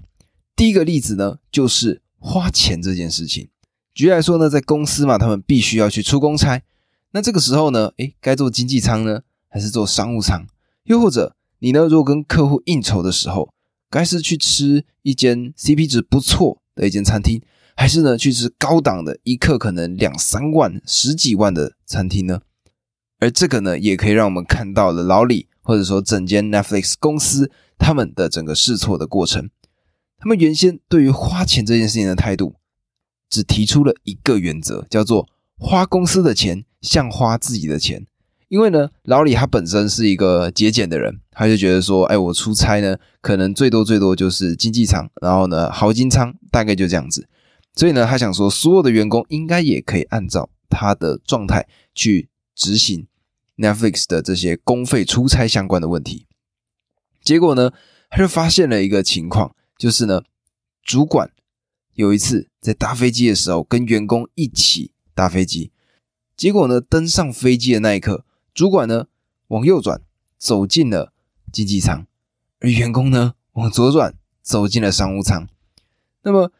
[0.56, 3.50] 第一个例子呢，就是花钱这件事情。
[3.94, 6.62] 举例来说呢，在公司嘛，他们必须要去出公差，
[7.12, 10.46] 那这个时候呢，诶，该做经济舱呢，还是做商务舱？
[10.86, 13.54] 又或者你呢，如果跟客户应酬的时候，
[13.90, 17.42] 该是去吃一间 CP 值不错的一间餐厅？
[17.76, 22.42] 还是呢，去吃高档的，一克可能两三万、十几万的餐厅呢？
[23.20, 29.50] 而这个呢，也可以让我们看到了老李或者说整间 Netflix 公司他们的整个试错的过程。
[30.18, 32.56] 他们原先对于花钱这件事情的态度，
[33.30, 38.06] 只提出了一个原则，叫做花公司的钱像花自己的钱。
[38.48, 47.28] 因为呢，老李他本身是一个节俭的人，他就觉得说，哎，我出差呢，可能最多最多就是经济舱，然后呢，豪金舱，大概就这样子。
[47.76, 53.08] 所以呢，他想说，所有的员工应该也可以按照他的状态去执行
[53.58, 56.28] Netflix 的这些公费出差相关的问题。
[57.24, 57.72] 结果呢，
[58.10, 60.24] 他就发现了一个情况，就是呢，
[60.84, 61.32] 主管
[61.94, 65.72] 有一次在搭飞机的时候，跟员工一起搭飞机，
[66.36, 69.06] 结果呢，登上飞机的那一刻，主管呢
[69.48, 70.02] 往右转
[70.38, 71.14] 走进了
[71.52, 72.06] 经济舱，
[72.60, 75.48] 而员工呢往左转走进了商务舱。
[76.24, 76.52] 那么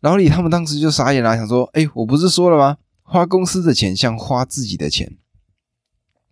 [0.00, 2.76] 老李他们当时就傻眼了，想说：“哎，我不是说了吗？
[3.02, 5.16] 花公司的钱像花自己的钱。”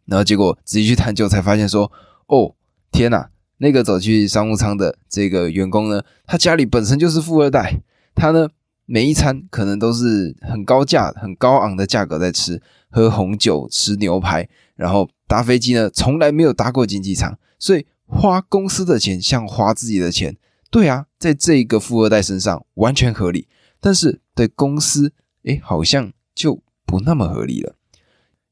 [0.04, 1.90] 然后结果仔细去探究，才发现说
[2.26, 2.54] ：“哦，
[2.90, 3.30] 天哪！
[3.62, 7.80] 那个走去商务舱的这个员工呢，他家里本身就是富二代，
[8.12, 8.48] 他呢
[8.86, 20.36] 每一餐可能都是很高价、很高昂的价格在吃，喝红酒、吃牛排，然后搭飞机呢从来没有搭过经济舱，所以花公司的钱像花自己的钱。
[20.68, 23.46] 对啊，在这个富二代身上完全合理。”
[23.80, 25.12] 但是对公司，
[25.44, 27.76] 哎，好像就不那么合理了。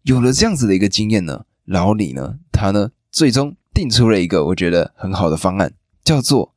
[0.03, 5.73] 有了这样子的一个经验呢，老李呢，他呢，最终定出了一个我觉得很好的方案，
[6.05, 6.55] 叫做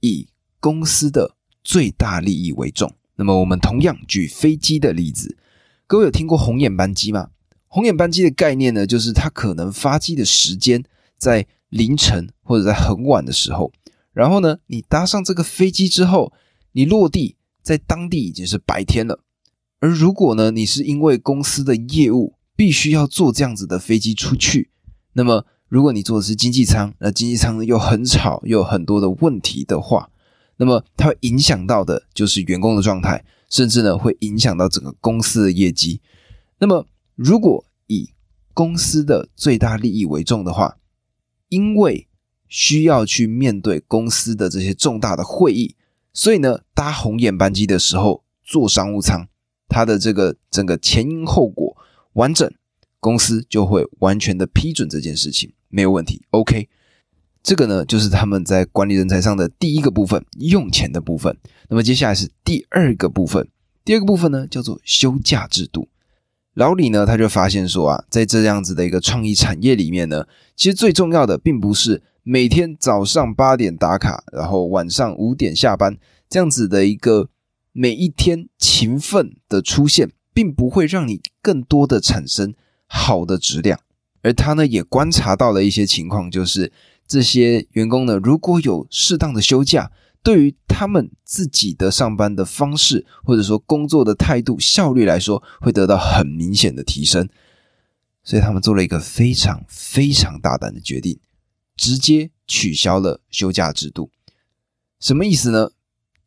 [0.00, 0.28] 以
[0.60, 2.92] 公司的最大利益为重。
[3.16, 5.36] 那么我们同样举飞机的例子，
[5.86, 7.30] 各位有听过红眼班机吗？
[7.68, 10.82] 红眼班机的概念呢，就是它可能发机的时间
[11.16, 13.72] 在凌晨或者在很晚的时候，
[14.12, 16.32] 然后呢，你搭上这个飞机之后，
[16.72, 17.36] 你落地。
[17.62, 19.20] 在当地已经是白天了，
[19.78, 24.72] 而如果呢，你是因为公司的业务必须要坐这样子的飞机出去，
[25.12, 30.10] 那么如果你坐的是经济舱，那经济舱又很吵，又有很多的问题的话，
[30.58, 36.02] 那么它会影响到的就是员工的状态，甚至呢会影响到整个公司的业绩。
[36.58, 38.10] 那么如果以
[38.52, 40.76] 公司的最大利益为重的话，
[41.48, 42.06] 因为
[42.48, 45.74] 需要去面对公司的这些重大的会议。
[46.12, 49.26] 所以呢，搭红眼班机的时候坐商务舱，
[49.70, 51.74] 它的这个整个前因后果
[52.12, 52.52] 完整，
[53.00, 56.22] 公司就会完全的批准这件事情，没有问题。
[56.30, 56.68] OK，
[57.42, 61.36] 这个呢就是他们在管理人才上的第一个部分，用钱的部分。
[61.68, 63.48] 那么接下来是第二个部分，
[63.84, 65.88] 第二个部分呢叫做休假制度。
[66.54, 75.96] 老李呢他就发现说啊，在这样子的一个创意产业里面呢，其实最重要的并不是每天早上八点打卡，然后晚上五点下班
[76.28, 77.30] 这样子的一个。
[77.74, 82.52] 每一天勤奋的出现，并不会让你更多的产生
[82.86, 83.80] 好的质量。
[84.22, 86.72] 而他呢，也观察到了一些情况，就是
[87.06, 97.28] 这些员工呢，如果有适当的休假，对于他们自己的上班的方式，或者说工作的态度、效率来说，会得到很明显的提升。
[98.22, 101.18] 所以他们做了一个非常非常大胆的决定，
[101.76, 104.10] 直接取消了休假制度。
[105.00, 105.70] 什么意思呢？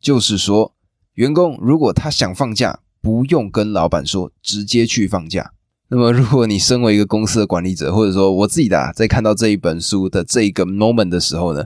[0.00, 0.72] 就是说。
[1.14, 5.54] 员工如果他想放假，不用跟老板说，直接去放假。
[5.88, 11.64] 那么，如果你身为一个公司的管理者，或者说我自己的，在看到这一本书的这一个 moment 的时候呢，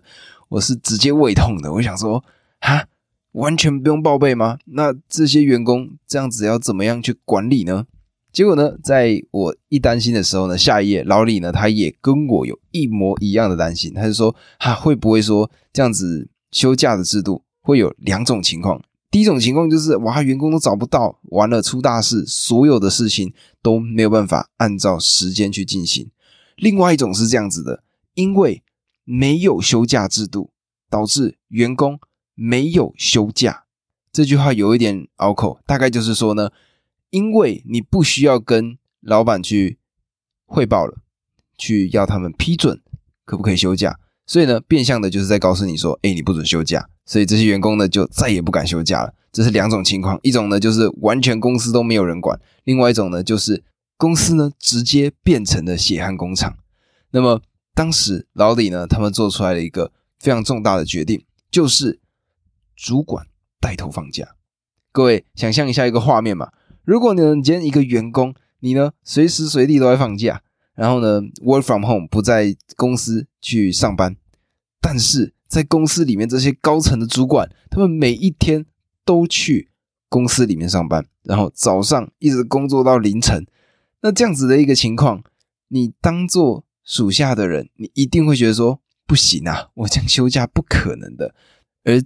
[0.50, 1.72] 我是直接胃痛的。
[1.72, 2.22] 我想说，
[2.60, 2.84] 哈，
[3.32, 4.58] 完全不用报备吗？
[4.66, 7.86] 那这些员工这样子要怎么样去管理呢？
[8.30, 18.82] 结果呢，在我一担心的时候呢，下一页老李呢，他也跟我有一模一样的担心，他就说，哈，会不会说这样子休假的制度会有两种情况？
[19.10, 26.10] 第一种情况就是，哇，员工都找不到，完了出大事，所有的事情都没有办法按照时间去进行。
[26.56, 27.82] 另外一种是这样子的，
[28.14, 28.62] 因为
[29.04, 30.50] 没有休假制度，
[30.88, 31.98] 导致员工
[32.34, 33.64] 没有休假。
[34.12, 36.50] 这句话有一点拗口，大概就是说呢，
[37.10, 39.78] 因为你不需要跟老板去
[40.46, 40.98] 汇报了，
[41.56, 42.82] 去要他们批准
[43.24, 46.88] 可不可以休假，所以呢，变相的就是在告诉你说，哎，你不准休假。
[47.06, 49.14] 所以这些员工呢，就再也不敢休假了。
[49.32, 53.62] 这是两种情况，一种呢就是完全公司都没有人管，另外一种呢就是
[53.96, 56.56] 公司呢直接变成了血汗工厂。
[57.12, 57.40] 那么
[57.74, 62.00] 当时老李呢，他们做出来了一个非常重大的决定，就是
[62.76, 63.26] 主管
[63.60, 64.34] 带头放假。
[64.92, 66.50] 各位想象一下一个画面嘛，
[66.84, 70.42] 如果你今天一个员工，你呢随时随地都在放假，
[70.74, 74.16] 然后呢 work from home 不在公司去上班，
[74.80, 78.66] 但是在公司里面，这些高层的主管，他们每一天
[79.10, 79.72] 都去
[80.08, 83.44] 公司里面上班，然后早上一直工作到凌晨。
[84.02, 85.24] 那这样子的一个情况，
[85.66, 91.34] 你当做属下的人，你一定会觉得说不行啊， 我这样休假不可能的。
[91.82, 92.00] 而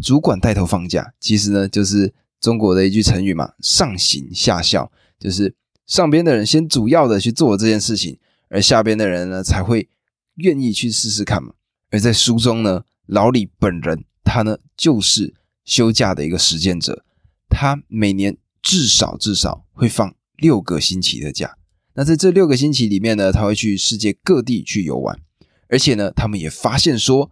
[0.00, 5.52] 主管带头放假，其实呢，就是中国的一句成语嘛，“上行下效”，就是
[5.84, 8.16] 上边的人先主要的去做这件事情，
[8.50, 9.88] 而下边的人呢，才会
[10.36, 11.54] 愿意去试试看嘛。
[11.90, 15.34] 而在书中呢，老李本人他呢就是
[15.66, 17.04] 休假的一个实践者，
[17.50, 21.58] 他每年至少至少会放六个星期的假。
[21.92, 25.20] 那在这六个星期里面呢，他会去世界各地去游玩，
[25.68, 27.30] 而且呢，他们也发现说，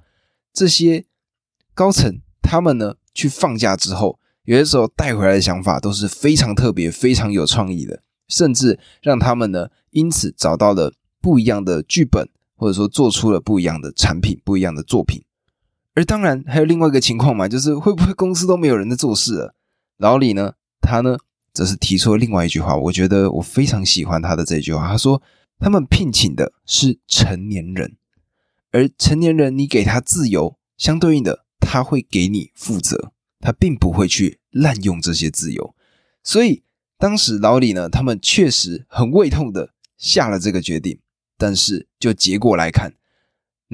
[0.52, 1.06] 这些
[1.72, 10.92] 高层他们呢去放假之后，有些时候带回来的想法都是非常特别、非常有创意的，甚至让他们呢因此找到了
[11.22, 12.28] 不一样的剧本。
[12.56, 15.20] 或者说做出了不一样的产品、不一样的作品，
[15.94, 19.54] 而当然还有另外一个情况嘛，就是会不会公司都没有人在做事了？
[19.96, 21.16] 老李呢，他呢
[21.52, 24.88] 则是提出了另外一句话，我觉得我非常喜欢他的这句话。
[24.88, 25.22] 他说
[25.58, 27.96] ：“他们聘请的是成年人，
[28.72, 35.74] 而成年人你给他自由，相对应的他会给你负责，他并不会去滥用这些自由。
[36.22, 36.64] 所以
[36.98, 40.98] 当时老李呢，他们确实很胃痛的下了这个决定。”
[41.36, 42.94] 但是就结果来看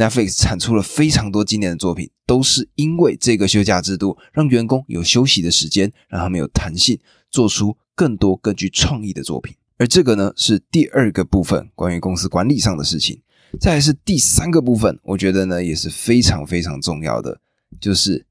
[0.01, 6.99] ，Netflix 产出了非常多经典的作品，都是因为这个休假制度，让员工有休息的时间，让他们有弹性，
[7.31, 9.55] 做出更多更具创意的作品。
[9.77, 13.21] 而这个呢，是第二个部分关于公司管理上的事情。
[13.61, 17.39] 再来是第三个部分，我觉得呢也是非常非常重要的，
[17.79, 18.25] 就是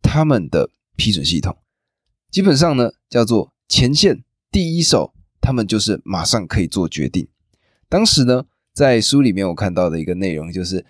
[0.00, 1.54] 他们的批准系统，
[2.30, 7.28] 基本上呢叫做前线第一手，他们就是马上可以做决定。
[7.90, 8.46] 当时呢。
[8.74, 10.84] 在书里面，我看到的一个内容就是，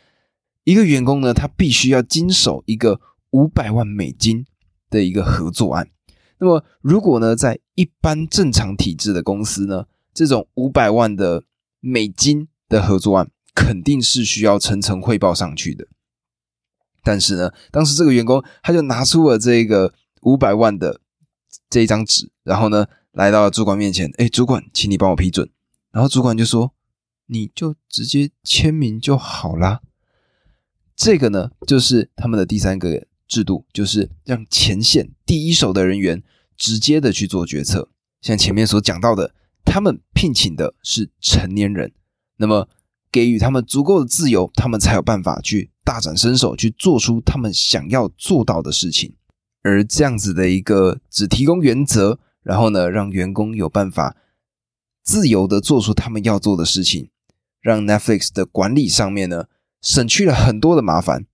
[0.65, 2.99] 一个员工呢，他必须要经手一个
[3.31, 4.47] 五百万美金
[4.89, 5.91] 的一个合作案。
[6.39, 11.45] 那么，如果呢，在一般正常体制的公司呢，这种五百万的
[11.81, 15.87] 美金的合作案，肯定是需要层层汇报上去的。
[17.03, 19.93] 但是呢，当时这个员工他就拿出了这个
[20.23, 21.03] 五百万的
[21.69, 25.51] 这一张纸，然后呢，来到主管面前，哎，主管，请你帮我批准。
[25.93, 26.73] 然后主管就说。
[27.27, 29.81] 你就直接签名就好啦。
[30.97, 36.23] 这个呢，就是他们的第三个制度，就是让前线第一手的人员
[36.57, 37.89] 直接的去做决策。
[38.21, 39.35] 像前面所讲到的，
[39.65, 41.93] 他们聘请的是成年人，
[42.37, 42.69] 那么
[43.11, 49.17] 给予他们足够的自由，他们才有办法去大展身手，去做出他们想要做到的事情。
[49.63, 54.17] 而这样子的一个只提供原则，然后呢，让员工有办法
[55.03, 57.09] 自由的做出他们要做的事情，
[57.65, 59.47] 让 Netflix 的管理上面呢，
[59.81, 61.25] 省去了很多的麻烦，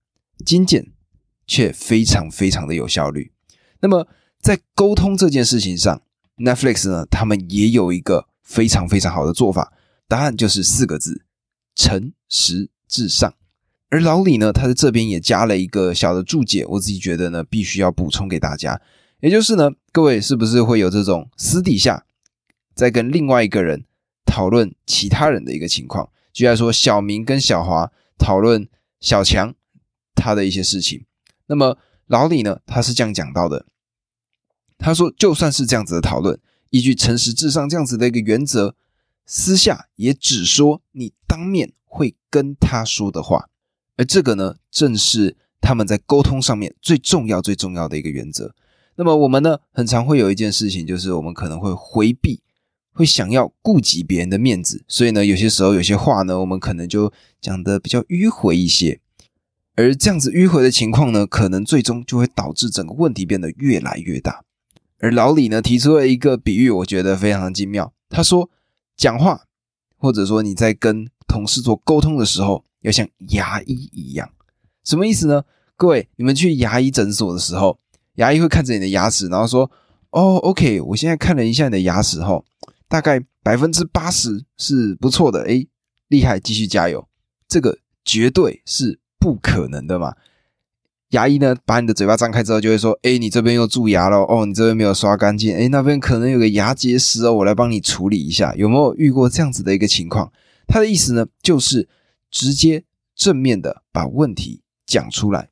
[0.46, 0.92] 精简
[1.44, 3.32] 却非常非常的有效率。
[3.80, 4.06] 那么
[4.40, 6.02] 在沟通这件事情上
[6.36, 9.72] ，Netflix 呢，他们也有一个非常非常好的做法，
[10.06, 11.24] 答案就是四个字：
[11.74, 13.34] 诚实至上。
[13.88, 18.80] 而老李呢，他在这边也加了一个小的注解，我自己觉得呢，必须要补充给大家，
[19.18, 22.06] 也就是呢，各位是不是会有这种私底下
[22.72, 23.84] 在跟另外一个人
[24.24, 26.08] 讨论其他人的一个情况？
[26.32, 28.68] 举例来说，小明跟小华讨论
[29.00, 29.54] 小强
[30.14, 31.04] 他的一些事情，
[31.46, 33.66] 那么老李呢，他是这样讲到的。
[34.82, 36.40] 他说：“就算是这样子的讨论，
[36.70, 38.74] 依据诚实至上这样子的一个原则，
[39.26, 43.50] 私下也只说你当面会跟他说的话。
[43.96, 48.54] 而这个呢，正是他们在沟通上面最重要、最重要的一个原则。
[48.96, 52.42] 那么我们呢，很常会有一件事情，就是我们可能会回避，
[53.00, 57.10] 会想要顾及别人的面子，所以呢，有些时候有些话呢，我们可能就
[57.40, 59.00] 讲的比较迂回一些。
[59.74, 64.44] 而这样子迂回的情况呢，可能最终就会导致整个问题变得越来越大。”
[65.00, 67.90] 而老李呢提出了一个比喻，我觉得非常精妙。
[68.10, 68.50] 他说，
[68.94, 69.44] 讲话
[69.96, 74.28] 或者说你在跟同事做沟通的时候，要像牙医一样。
[74.84, 75.44] 什么意思呢？
[75.76, 77.78] 各位，你们去牙医诊所的时候，
[78.16, 79.70] 牙医会看着你的牙齿，然后说
[80.10, 82.44] ：“哦，OK，我现在看了一下你的牙齿，后
[82.90, 85.68] 大概百分之八十是不错的，诶，
[86.08, 87.06] 厉害，继续加油。”
[87.46, 90.16] 这个绝对是不可能的嘛。
[91.10, 100.32] 牙医呢，把你的嘴巴张开之后，就会说：“哎，你这边又蛀牙了哦，你这边没有刷干净，哎，那边可能有个牙结石哦，我来帮你处理一下。”有没有遇过这样子的一个情况？
[100.66, 101.88] 他的意思呢，就是
[102.30, 105.50] 直接正面的把问题讲出来。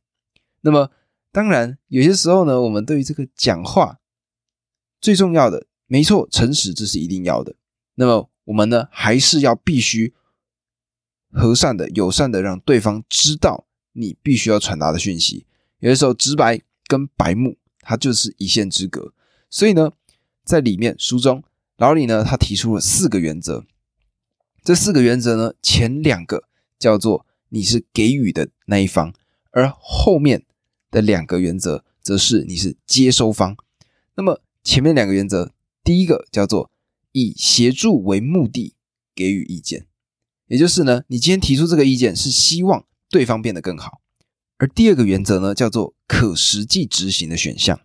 [0.60, 0.90] 那么，
[1.32, 3.98] 当然有些时候呢，我们对于这个讲话
[5.00, 7.56] 最重要的，没错，诚实这是一定要的。
[7.96, 10.14] 那么，我们呢，还是要必须
[11.32, 15.46] 和善的、友善的，让对方知道你必须要传达的讯息。
[15.80, 19.12] 有的时候，直白跟白目，它就是一线之隔。
[19.50, 19.92] 所以呢，
[20.44, 21.42] 在里面书中，
[21.78, 23.64] 老李呢，他提出了四个原则。
[24.62, 26.44] 这四个原则呢，前两个
[26.78, 29.14] 叫做你是给予的那一方，
[29.52, 30.44] 而后面
[30.90, 33.56] 的两个原则则是你是接收方。
[34.16, 35.52] 那么前面两个原则，
[35.88, 36.70] 第一个叫做
[37.12, 38.74] 以协助为目的
[39.14, 39.86] 给予意见，
[40.48, 44.02] 也就是呢，你今天提出这个意见是希望对方变得更好。
[44.58, 47.80] 而第二个原则呢，叫做可实际执行的选项。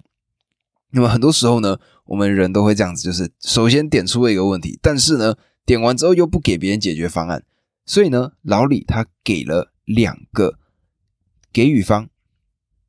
[0.90, 7.46] 那么很多时候呢，我们人都会这样子，就是首先点出了一个问题，但是呢，点完之后又不给别人解决方案。
[7.86, 10.60] 所以呢，老李他给了两个
[11.54, 12.10] 给予方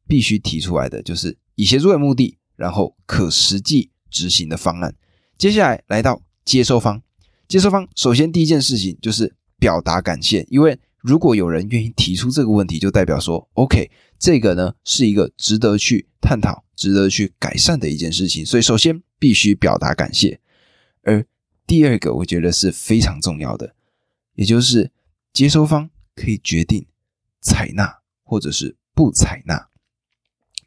[0.09, 4.94] 必须提出来的，就是以协助为目的，然后可实际执行的方案。
[5.37, 7.03] 接下来来到接收方，
[7.48, 10.79] 接收方首先第一件事情就是表达感谢，因为。
[11.07, 18.42] 如果有人愿意提出这个问题，就代表说，OK，这个呢是一个值得去探讨、值得去改善的一件事情。
[18.46, 20.40] 所以，首先必须表达感谢。
[21.03, 21.22] 而
[21.66, 23.74] 第二个，我觉得是非常重要的，
[24.37, 24.90] 也就是
[25.31, 26.87] 接收方可以决定
[27.42, 29.68] 采纳或者是不采纳，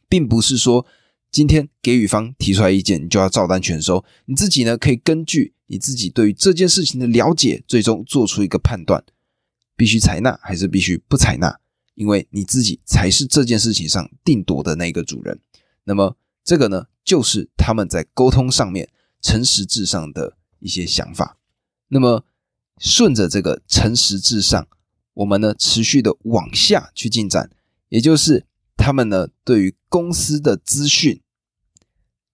[0.07, 0.85] 并不是说
[1.31, 4.03] 今天给予方提出来意见，你就要照单全收。
[4.25, 9.03] 你自己呢，可以根据你自己对于这件事情的了解，最终做出一个判断。
[9.75, 11.59] 必须采纳还是必须不采纳？
[11.93, 15.39] 因为你自己才是这件事情上定夺的那个主人。
[15.83, 18.89] 那么这个呢，就是他们在沟通上面
[19.21, 21.37] 诚实至上的一些想法。
[21.89, 22.25] 那么
[22.79, 24.67] 顺着这个诚实至上，
[25.13, 27.51] 我们呢持续的往下去进展，
[27.89, 28.46] 也就是
[28.77, 31.21] 他们呢对于公司的资讯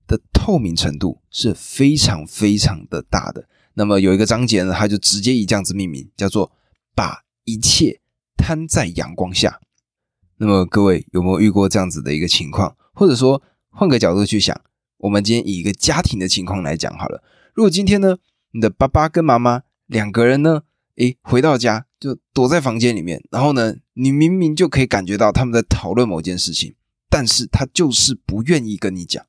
[0.06, 3.48] 的透明程度是非常非常的大的。
[3.73, 6.52] 那么有一个章节呢，他就直接以这样子命名，叫做
[6.94, 7.23] 把。
[7.46, 8.00] 一切
[8.37, 9.60] 摊在阳光下。
[10.37, 12.77] 那么各位有没有遇过这样子的一个情况？
[12.94, 14.58] 或者说换个角度去想，
[15.00, 17.21] 我们今天以一个家庭的情况来讲好了。
[17.54, 18.15] 如果今天呢，
[18.54, 20.63] 你的爸爸跟妈妈两个人呢，
[20.98, 26.75] 诶，回到家就躲在房间里面，然后呢，你明明就可以感觉到他们在讨论某件事情，
[27.10, 29.25] 但是他就是不愿意跟你讲，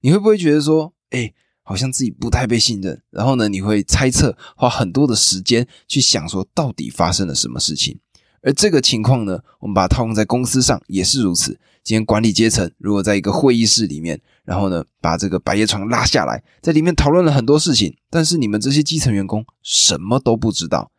[0.00, 1.34] 你会不会觉得说，诶？
[1.62, 8.00] 好像自己不太被信任，然后呢，你会猜测，花很多的时间去想说到底发生了什么事情。
[8.42, 11.60] 而这个情况呢，我们把它套用在公司上也是如此。
[11.84, 20.90] 今天管理阶层如果在一个会议室里面，然后呢把这个百叶窗拉下来，在里面讨论了很多事情，但是你们这些基层员工什么都不知道，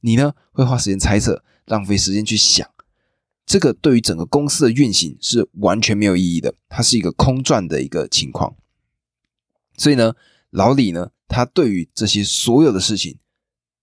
[0.00, 2.68] 你呢会花时间猜测，浪费时间去想，
[3.46, 8.54] 这个对于整个公司的运行是完全没有意义的，它是一个空转的一个情况。
[9.76, 10.14] 所以呢，
[10.50, 13.18] 老李呢，他对于这些所有的事情，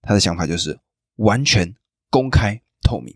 [0.02, 0.80] 他的想法就是
[1.18, 1.76] 完全
[2.10, 3.16] 公开透明。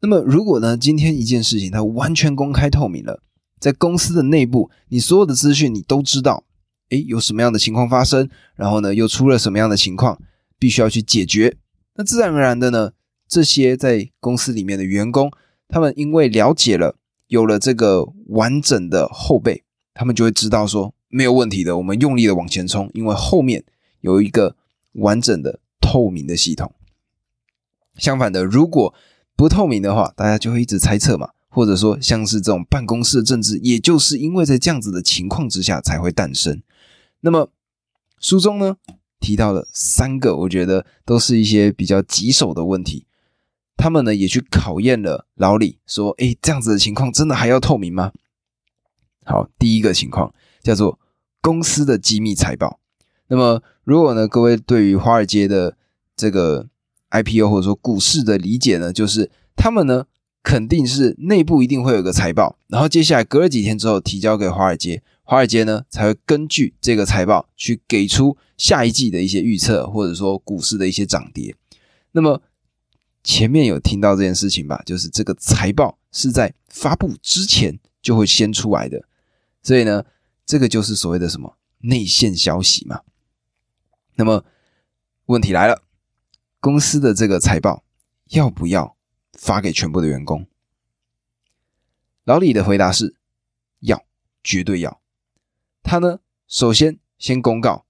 [0.00, 3.22] 那么，如果呢，今天一件事情它完全公开透明了，
[3.60, 6.44] 在公司的内部，你所有的资讯你都知道，
[6.88, 10.20] 诶，有什么样的情况发生，然后呢，又出了什么样的情况，
[10.58, 11.56] 必须要去解决。
[11.94, 12.92] 那自然而然的呢，
[13.28, 15.30] 这些在公司里面的员工，
[15.68, 19.62] 他们因为了解了，有了这个完整的后背，
[19.94, 23.64] 他们就会知道说没有问题的，我们用力的往前冲，因为后面
[24.00, 24.56] 有一个
[24.92, 26.74] 完整的透明的系统。
[27.96, 28.94] 相反的，如果
[29.36, 36.62] 不透明的话，大家就会一直猜测嘛，或者说像是这种办公室政治，也就是因为在这样子的情况之下才会诞生。
[37.20, 37.50] 那么
[38.18, 38.76] 书中呢
[39.22, 43.06] 提到了三个，我觉得都是一些比较棘手的问题。
[43.76, 48.12] 他们呢也去考验了老李，说：“哎，这样子的情况真的还要透明吗？”
[49.24, 50.98] 好，第一个情况叫做
[51.40, 52.78] 公司的机密财报。
[53.28, 55.76] 那么如果呢各位对于华尔街的
[56.14, 56.68] 这个
[57.10, 60.04] IPO 或者说股市的理解呢，就是他们呢
[60.42, 71.56] 肯定是内部一定会有个财报，然后接下来隔了几天之后提交给华尔街，华尔街呢才会根据这个财报去给出下一季的一些预测，或者说股市的一些涨跌。
[72.12, 72.42] 那么
[73.24, 74.82] 前面有听到这件事情吧？
[74.84, 79.02] 就是这个财报是在发布之前就会先出来的，
[79.62, 80.04] 所以呢，
[80.44, 83.00] 这个就是所谓的什么内线消息嘛。
[84.16, 84.44] 那么
[85.26, 85.82] 问题来了。
[86.60, 87.82] 公司的这个财报
[88.28, 88.96] 要不要
[89.32, 90.46] 发给全部的员工？
[92.22, 93.16] 老李的回答是：
[93.80, 94.04] 要，
[94.44, 95.01] 绝对要。
[95.82, 97.84] 他呢，首先先公告，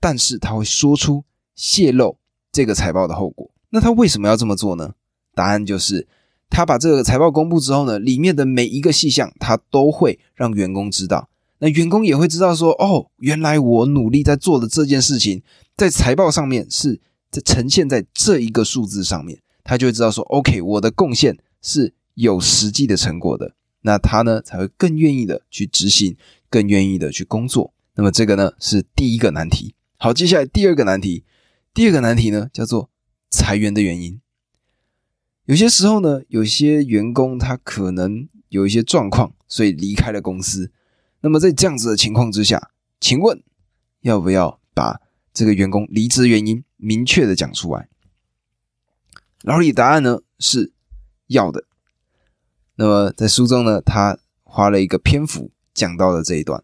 [0.00, 1.24] 但是他会说出
[1.54, 2.18] 泄露
[2.50, 3.50] 这个财报的后果。
[3.70, 4.94] 那他为什么要这么做呢？
[5.34, 6.06] 答案就是，
[6.48, 11.28] 他把这个财报公布之后呢，里面的每一个细项，他都会让员工知道。
[11.58, 15.42] 那员工也会知道说：哦，原来我努力在做的这件事情，
[15.76, 17.42] 在财报上面是在。
[17.44, 26.16] 呈现在这一个数字上面，他就会知道说，OK，我的贡献是有实际的成果的，那他呢才会更愿意的去执行，
[26.54, 27.74] 更愿意的去工作。
[27.96, 29.74] 那么这个呢是第一个难题。
[29.96, 31.24] 好，接下来第二个难题，
[31.72, 32.90] 第二个难题呢叫做
[33.28, 34.20] 裁员的原因。
[35.46, 40.70] 有些时候呢，有些员工他可能有一些状况，所以离开了公司。
[41.22, 43.42] 那么在这样子的情况之下，请问
[44.02, 45.00] 要不要把
[45.32, 46.62] 这个员工离职原因？
[46.76, 47.88] 明确的讲出来，
[49.42, 50.72] 老李答案呢是
[51.26, 51.64] 要的。
[52.76, 56.62] 那么在书中呢，他花了一个篇幅讲到了这一段。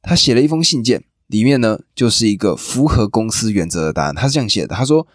[0.00, 4.14] 他写了一封信件，里面呢就是一个符合公司原则的答案。
[4.14, 5.06] 他是这样写的：他说，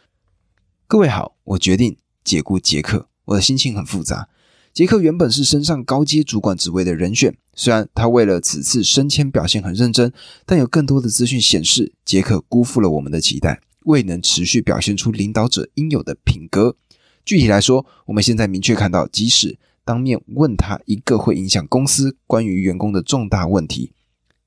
[0.87, 3.07] 各位好，我决定解雇杰克。
[3.25, 4.27] 我的心情很复杂。
[4.73, 10.11] 杰克原本是升上高阶主管职位的人选，虽然他为了此次升迁表现很认真，
[10.45, 13.61] 但有更多的资讯显示，杰克辜负了我们的期待。
[13.85, 16.75] 未能持续表现出领导者应有的品格。
[17.23, 23.91] 具体来说，我们现在明确看到，即使当面问他一个会影响公司关于员工的重大问题，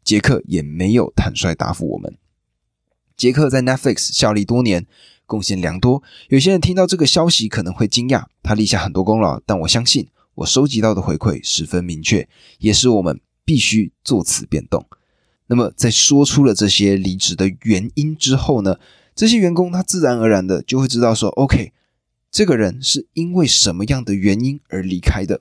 [0.02, 2.16] 杰克也没有坦率答复我们。
[3.16, 4.86] 杰克在 Netflix 效力多年，
[5.26, 6.02] 贡献良多。
[6.28, 12.28] 有些人听到这个消息可能会惊讶，他立下很多功劳，但我相信我收集到的回馈十分明确，
[12.58, 14.86] 也是我们必须做此变动。
[15.46, 18.76] 那么，在说出了这些离职的原因之后呢？
[19.14, 21.72] 这些员工他自然而然的就会知道说，OK，
[22.36, 25.40] 这个人是因为什么样的原因而离开的，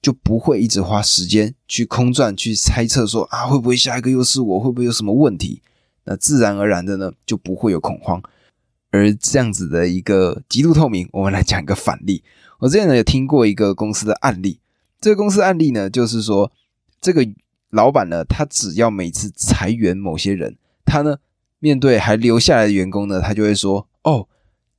[0.00, 5.62] 就不会一直花时间去空转去猜测说啊会不会下一个又是我，会不会有什么问题？
[6.04, 8.22] 那自然而然的呢就不会有恐慌。
[8.92, 12.22] 而这样子的一个极度透明，我们来讲一个反例。
[12.60, 14.60] 我之前呢有听过一个公司的案例，
[15.00, 16.52] 这个公司案例呢就是说，
[17.00, 17.28] 这个
[17.70, 21.16] 老板呢他只要每次裁员某些人，他呢。
[21.58, 24.28] 面对还留下来的员工呢，他就会说：“哦，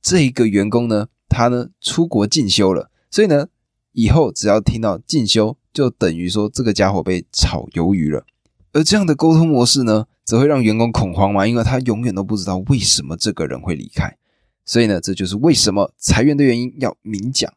[0.00, 3.48] 这一个员工呢，他呢出国进修了，所以呢，
[3.92, 8.24] 以后只要听到进修，就等于说这个家伙被炒鱿鱼了。”
[8.72, 14.16] 而这样的沟通模式呢，则会让员工恐慌嘛，因为他永远都不知道为什么这个人会离开。
[14.64, 17.52] 所以呢，这就是为什么裁员的原因要明讲。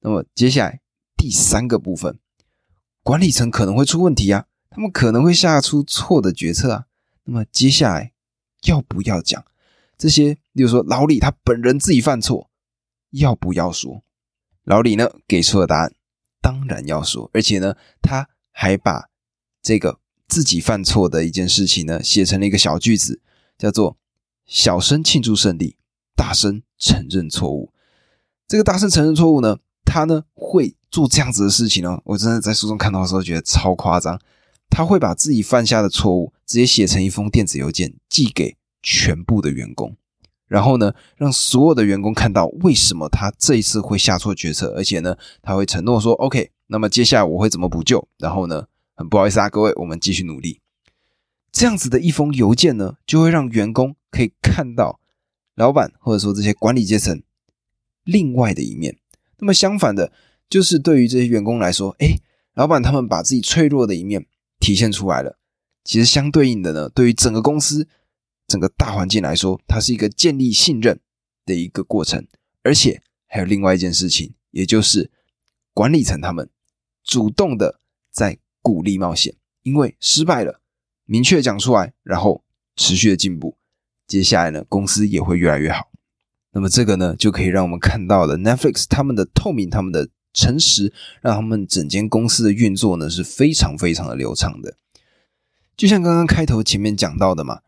[0.00, 0.80] 那么接下来
[1.16, 2.18] 第三个部分，
[3.02, 6.84] 管理层可能会出问题啊，他们可能会下出错的决策啊。
[7.24, 8.12] 那么接下来。
[8.68, 9.44] 要不要讲
[9.98, 10.38] 这些？
[10.52, 12.48] 例如说，老李他本人自己犯错，
[13.12, 14.02] 要不要说？
[14.64, 15.94] 老李呢给出了答案，
[16.40, 19.08] 当然要说，而且呢，他还把
[19.62, 23.20] 这个自己犯错的一件事情呢写成了一个小句子，
[23.56, 23.96] 叫做
[24.46, 25.76] “小声庆祝胜利，
[26.16, 27.72] 大声承认错误”。
[28.48, 34.20] 这个大声承认错误呢，他呢会做这样子的事情呢，我真的在书中看到的时候觉得超夸张。
[34.70, 39.94] 他会把自己犯下的错误直接写成一封电子邮件，寄给全部的员工，
[40.52, 50.60] 然后呢，让所有的员工看到为什么他这一次会下错决策，而且呢，他会承诺说：“OK，那么接下来我会怎么补救？”然后呢，很不好意思啊，各位，我们继续努力。
[51.50, 55.00] 这样子的一封邮件呢，就会让员工可以看到
[55.54, 57.22] 老板或者说这些管理阶层
[58.04, 58.98] 另外的一面。
[59.38, 60.12] 那么相反的，
[60.50, 62.18] 就是对于这些员工来说，哎，
[62.54, 64.26] 老板他们把自己脆弱的一面。
[64.60, 65.36] 体现出来了。
[65.82, 67.88] 其实相对应的呢，对于整个公司、
[68.52, 71.00] 整个大环境来说，它是一个建立信任
[71.46, 72.26] 的一个过程。
[72.62, 75.10] 而且还有另外一件事情，也就是
[75.72, 76.50] 管理层他们
[77.02, 77.80] 主动的
[78.10, 80.60] 在鼓励冒险，因为失败了，
[81.06, 82.44] 明确讲出来，然后
[82.76, 83.56] 持续的进步，
[84.06, 85.90] 接下来呢，公司也会越来越好。
[86.52, 90.10] 那么这个呢，就可以让我们看到了 Netflix 他们的透明，他们的。
[90.34, 90.90] 诚实
[91.20, 94.78] 让他们整间公司的运作呢是非常非常的流畅的，
[95.76, 97.60] 就像刚刚开头前面讲到的嘛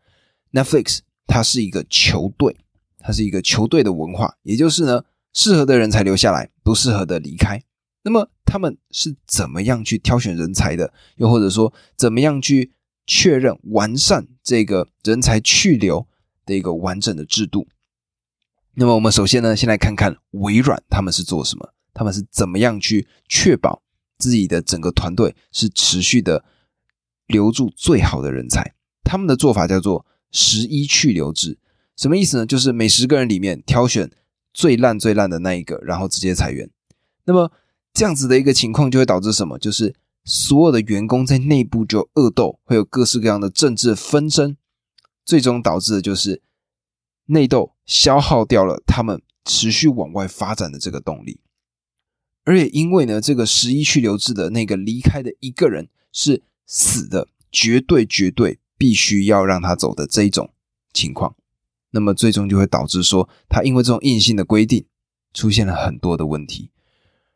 [0.55, 2.55] ，Netflix 它是一个球队，
[2.99, 5.03] 它是一个球队的文化，也就是呢，
[5.33, 7.61] 适合的人才留下来，不适合的离开。
[8.03, 10.93] 那么他们是怎么样去挑选人才的？
[11.17, 12.71] 又或者说怎么样去
[13.05, 16.07] 确认完善这个人才去留
[16.45, 17.67] 的一个完整的制度？
[18.75, 21.73] 那么我们首先呢，先来看看微软他们是做什么。
[21.93, 23.81] 他们是怎么样去确保
[24.17, 26.43] 自己的整个团队是持续的
[27.25, 28.73] 留住最好的人才？
[29.03, 31.57] 他们的做法叫做“十一去留制”，
[31.95, 32.45] 什么意思呢？
[32.45, 34.11] 就是每十个人里面挑选
[34.53, 36.69] 最烂最烂的那一个，然后直接裁员。
[37.25, 37.51] 那么
[37.93, 39.57] 这样子的一个情况就会导致什么？
[39.57, 44.57] 就是所有的员工在内部就恶斗，会有各式各样的政治纷争，
[45.23, 46.41] 最终导致的就是
[47.27, 51.39] 内斗消耗掉了他们持续往外发展的这个动力。
[52.43, 60.51] 而且因为呢，这个十一去留制的那个离开的一个人是死的，绝对绝对必须要让他走的这一种
[60.93, 61.35] 情况，
[61.91, 64.85] 那么最终就会导致说，他因为这种硬性的规定
[65.33, 66.71] 出现了很多的问题。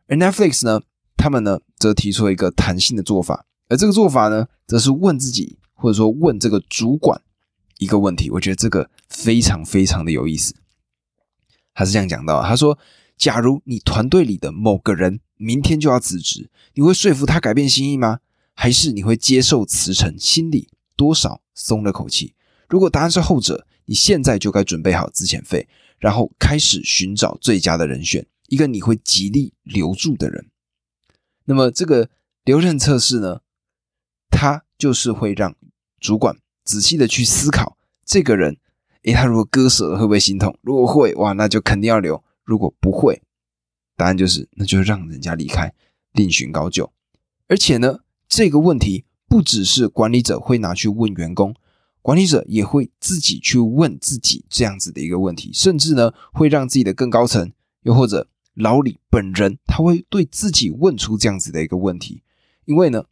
[0.08, 0.82] 而 Netflix 呢，
[1.18, 7.22] 他们呢则提出了一个弹性的做法，而这个做法呢，则是问自己或者说问这个主管
[7.78, 10.56] 一个问题，我觉得这个非常非常的有意思。
[11.74, 12.78] 他是这样讲到，他说。
[13.20, 18.20] 假如你团队里的某个人明天就要辞职，你会说服他改变心意吗？
[18.54, 20.70] 还是你会接受辞呈，心里
[21.00, 22.36] 多少松了口气？
[22.68, 25.66] 如果答案是后者，你现在就该准备好资遣费，
[25.98, 30.50] 然后开始寻找最佳的人选，一个你会极力留住的人。
[31.46, 32.10] 那么这个
[32.44, 33.40] 留任测试呢？
[34.30, 35.56] 它就是会让
[36.02, 36.36] 主管
[36.66, 38.58] 仔细的去思考这个人，
[39.04, 40.54] 诶，他如果割舍了会不会心痛？
[40.62, 42.22] 如果会，哇，那就肯定要留。
[42.44, 43.22] 如果不会，
[43.96, 45.74] 答案就是那就让人家离开，
[46.12, 46.92] 另寻高就。
[47.48, 51.54] 而且呢，这个问题不只是管理者会拿去问员工，
[52.02, 57.52] 管理者也会自己去问自己这样子的一个问题，甚至呢会让自己的更高层，
[57.84, 62.24] 又或者老李本人，他会对自己问出这样子的一个问题。
[62.66, 63.04] 因为呢，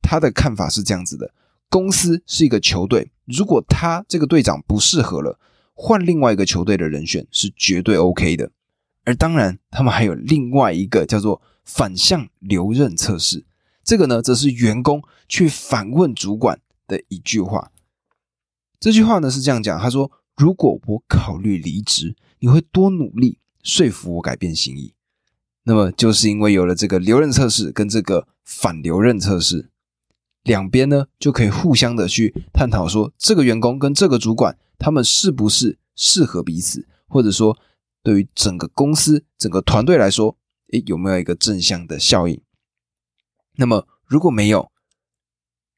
[0.00, 1.34] 他的看法是这样子的：
[1.68, 5.40] 公司是一个球队，如果他这个队长不适合了，
[5.74, 8.50] 换另外一个球队的人选是绝对 OK 的。
[9.04, 13.44] 而当然，他们还有另外一个叫做反向留任测试。
[13.84, 17.70] 这个呢，则是员工去反问主管的一句话。
[18.80, 24.94] 这句话呢是这样讲：他说，如果我考虑离职，你会多努力说服我改变心意。
[25.64, 29.70] 那么，就是因为有了这个留任测试跟这个反留任测试，
[30.42, 37.56] 两边呢就可以互相的去探讨说，这个员工跟这个主管他们是不是适合彼此，或者说。
[38.04, 40.36] 对于整个公司、整个团队来说，
[40.72, 42.38] 诶，有没有一个正向的效应？
[43.56, 44.70] 那么如果没有，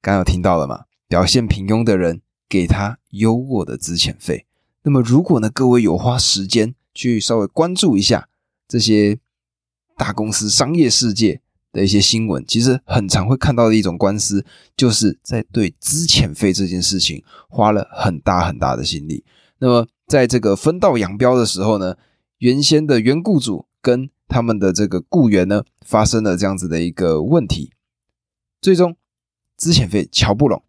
[0.01, 0.85] 刚刚听到了吗？
[1.09, 4.47] 表现平庸的人给他优渥的资遣费。
[4.83, 8.29] 那么如果呢，各位有花时间去稍微关注一下
[8.67, 9.19] 这些
[9.97, 11.41] 大公司商业世界
[11.73, 14.45] 的一些新闻，其实很常会看到的一种官司，
[14.77, 19.25] 就是在对资遣费这件事情花了很大很大的心力。
[19.59, 21.97] 那么在这个分道扬镳的时候呢？
[22.39, 27.73] 原先的原雇主跟他们的这个雇员呢，发生了这样子的一个问题，
[28.61, 28.97] 最终
[29.57, 30.63] 资遣费瞧不拢，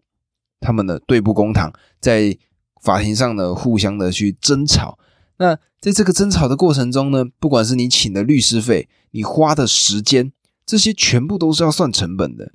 [0.59, 2.37] 他们呢对簿公堂，在
[2.81, 4.97] 法庭上呢互相的去争吵。
[5.37, 10.31] 那在这个争吵的过程中呢，不管是你请的律师费，你花的时间，
[10.65, 12.53] 这些全部都是要算成本的。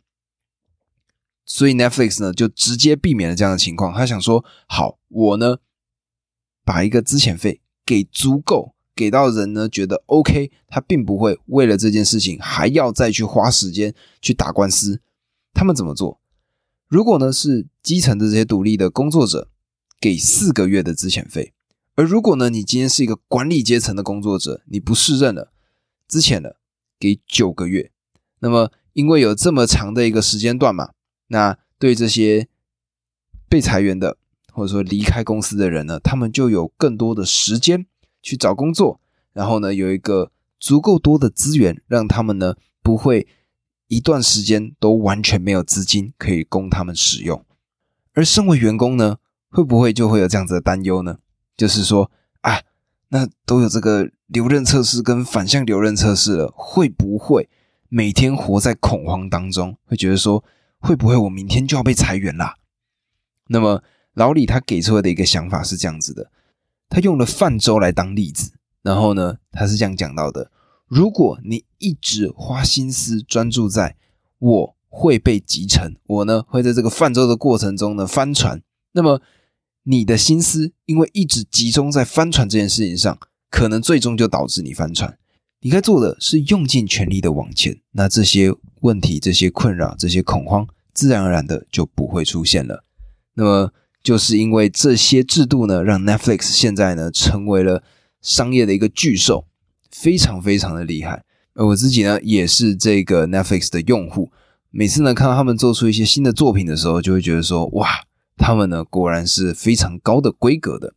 [1.44, 3.92] 所以 Netflix 呢，就直接避免了这样的情况。
[3.92, 5.58] 他想说，好，我呢，
[6.64, 15.00] 把一个资遣费给足够，给到人呢觉得 OK，他并不会为了这件事情还要再去花时间去打官司。
[15.54, 16.20] 他们怎么做？
[16.88, 19.48] 如果呢是基层的这些独立的工作者，
[20.00, 21.52] 给四个月的资遣费；
[21.94, 25.52] 而如果呢你今天是一个管理阶层的工作者，你不适任了，
[26.06, 26.58] 资遣了，
[26.98, 27.90] 给九个月。
[28.40, 30.90] 那么因为有这么长的一个时间段嘛。
[31.28, 32.48] 那对这些
[33.48, 34.18] 被裁员的，
[34.52, 37.86] 或者说离开公司的人呢，他们就有更多的时间
[38.22, 39.00] 去找工作，
[39.32, 43.26] 然后呢，有一个足够多的资源，让他们呢不会
[43.88, 47.44] 一段时间都完全没有资金可以供他们使用。
[48.14, 49.18] 而身为员工呢，
[49.50, 51.18] 会不会就会有这样子的担忧呢？
[51.56, 52.10] 就是说
[52.42, 52.62] 啊，
[53.08, 57.50] 那都有这个留任测试跟反向留任测试了，会不会
[57.88, 60.44] 每天活在恐慌当中，会觉得说？
[60.84, 62.56] 会不会我明天就要被裁员啦？
[63.46, 66.32] 那么老李他给出来的一个想法是这样子的，
[66.92, 70.50] 他用了泛舟来当例子，然后呢，他是这样讲到的：
[70.86, 73.96] 如果你一直花心思专注在
[74.38, 78.60] 我会被集成，我呢会在这个泛舟的过程中呢翻船，
[78.92, 79.22] 那么
[79.84, 83.18] 你的心思因为一直集中在翻船这件事情上，
[83.48, 85.18] 可能最终就导致你翻船。
[85.60, 92.84] 你该做的是用尽全力的往前，那这些问题、这些困扰、这些恐慌，自然而然的就不会出现了。
[93.32, 93.72] 那么，
[94.02, 97.82] 就是因为这些制度呢，让 Netflix 现在呢成为了
[98.20, 99.46] 商业的一个巨兽，
[99.90, 101.24] 非常非常的厉害。
[101.54, 104.30] 而我自己呢，也是这个 Netflix 的用户，
[104.70, 107.88] 每次呢看到他们做出一些新的作品的时候，就会觉得说，哇，
[108.36, 110.94] 他们呢果然是非常高的规格的。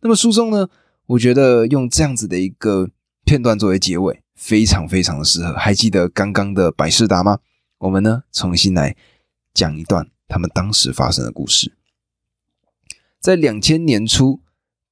[0.00, 0.68] 那么书中呢，
[1.06, 2.90] 我觉得用这样子的一个。
[3.28, 5.52] 片段作为结尾，非常非常的适合。
[5.54, 7.40] 还记得刚刚的百事达吗？
[7.78, 8.94] 我们呢重新来
[9.52, 11.75] 讲一段他们当时发生的故事。
[13.20, 14.40] 在两千年初，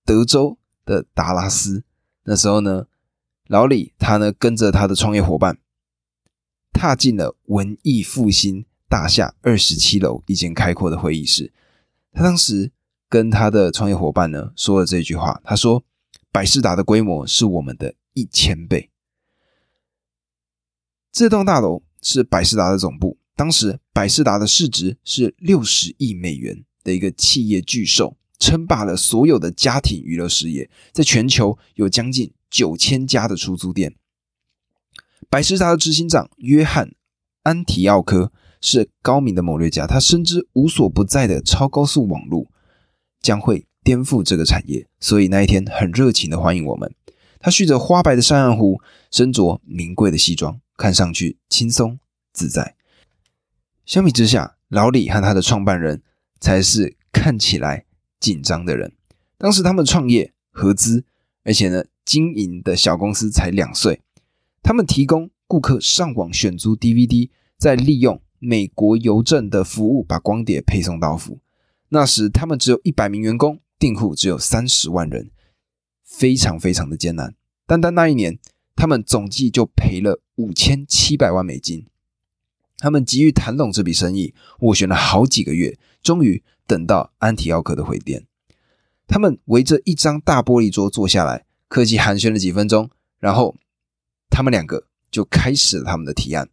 [0.05, 1.85] 德州的达拉斯，
[2.25, 2.87] 那时候呢，
[3.47, 5.59] 老李他呢跟着他的创业伙伴，
[6.72, 11.53] 踏进了文艺复兴大厦二十七楼一间开阔的会议室。
[12.12, 12.72] 他当时
[13.09, 15.85] 跟他的创业伙伴呢说了这句话，他说
[16.33, 18.93] ：“百事达的规模是我们的。”一千倍。
[21.11, 23.18] 这栋大楼是百事达的总部。
[23.35, 33.97] 当时，百事达的市值是六十亿美元的一个企业巨兽，称霸了所有的家庭娱乐事业，在全球有将近九千家的出租店。
[35.28, 36.89] 百事达的执行长约翰·
[37.43, 38.30] 安提奥科
[38.61, 42.47] 是高明的谋略家，他深知无所不在的超高速网络
[43.20, 46.95] 将会颠覆这个产业，所以那一天很热情的欢迎我们。
[47.41, 48.80] 他蓄着花白的山羊胡，
[49.11, 51.99] 身着名贵的西装，看上去轻松
[52.32, 52.74] 自在。
[53.85, 56.03] 相比之下，老李和他的创办人
[56.45, 57.86] 才是看起来
[58.20, 58.92] 紧张的人。
[59.38, 61.07] 当时他们创业合资，
[61.42, 64.03] 而且呢，经营的小公司才两岁。
[64.62, 71.40] 他们提供顾客上网选租 DVD，再利用美国邮政的服务把光碟配送到府。
[71.88, 75.30] 那时他们只有一百名员工，订户只有三十万人。
[76.03, 77.34] 非常非常的艰难，
[77.66, 78.38] 单单那一年，
[78.76, 81.86] 他们总计就赔了五千七百万美金。
[82.78, 88.24] 他们急于谈拢这笔生意，斡旋了好几个月，终于等到安提奥克的回电。
[89.09, 92.88] 他们围着一张大玻璃桌坐下来，客气寒暄了几分钟，
[93.18, 93.57] 然后
[94.30, 96.48] 他们两个就开始了他们的提案。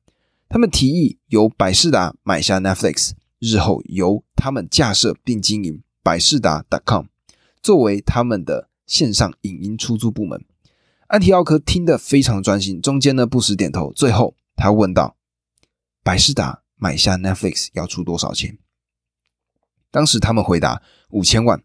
[0.49, 7.06] 他们提议由百事达买下 Netflix，日后由他们架设并经营百事达 .com，
[7.62, 8.70] 作为他们的。
[8.88, 10.43] 线上影音出租部门，
[11.08, 13.93] 安提奥克听得非常专心，中间呢不时点头。
[13.93, 15.16] 最后他问道
[16.04, 18.58] ：“百事达买下 Netflix 要出多少钱？”
[19.92, 20.82] 当时他们回答
[21.12, 21.62] ：“五千万。”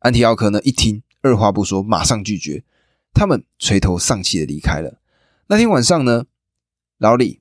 [0.00, 2.64] 安提奥克呢一听，二话不说，马上拒绝。
[3.12, 5.00] 他们垂头丧气的离开了。
[5.48, 6.24] 那天晚上呢，
[6.98, 7.40] 老李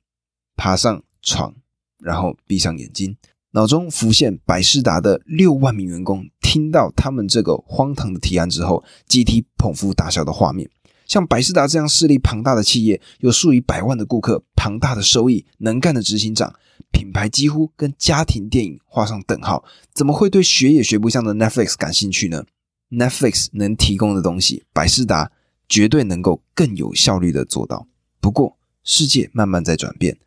[0.56, 1.56] 爬上床，
[2.00, 3.16] 然后闭上眼睛。
[3.52, 10.70] 脑中浮现百事达的六万名员工听到他们这个荒唐的提案之后，集体捧腹大笑的画面。
[11.10, 16.54] 像百事达这样势力庞大的企业，有数以百万的顾客，庞大的收益，能干的执行长，
[16.94, 22.46] 品牌几乎跟家庭电影画上等号，怎么会对学也学不像的 Netflix 感兴趣呢
[22.92, 25.32] ？Netflix 能提供的东西，百事达
[25.68, 27.88] 绝对能够更有效率的做到。
[28.22, 30.18] 不过，世界慢慢在转变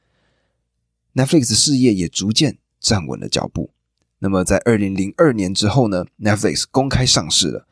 [1.15, 2.59] ，Netflix 事业也逐渐。
[2.83, 3.71] 站稳了脚步。
[4.19, 7.69] 那么，在二零零二年之后呢？Netflix 公开上市了。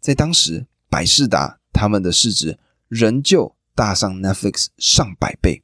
[0.00, 2.58] 在当时，百事达他们的市值
[2.88, 5.62] 仍旧大上 Netflix 上百倍，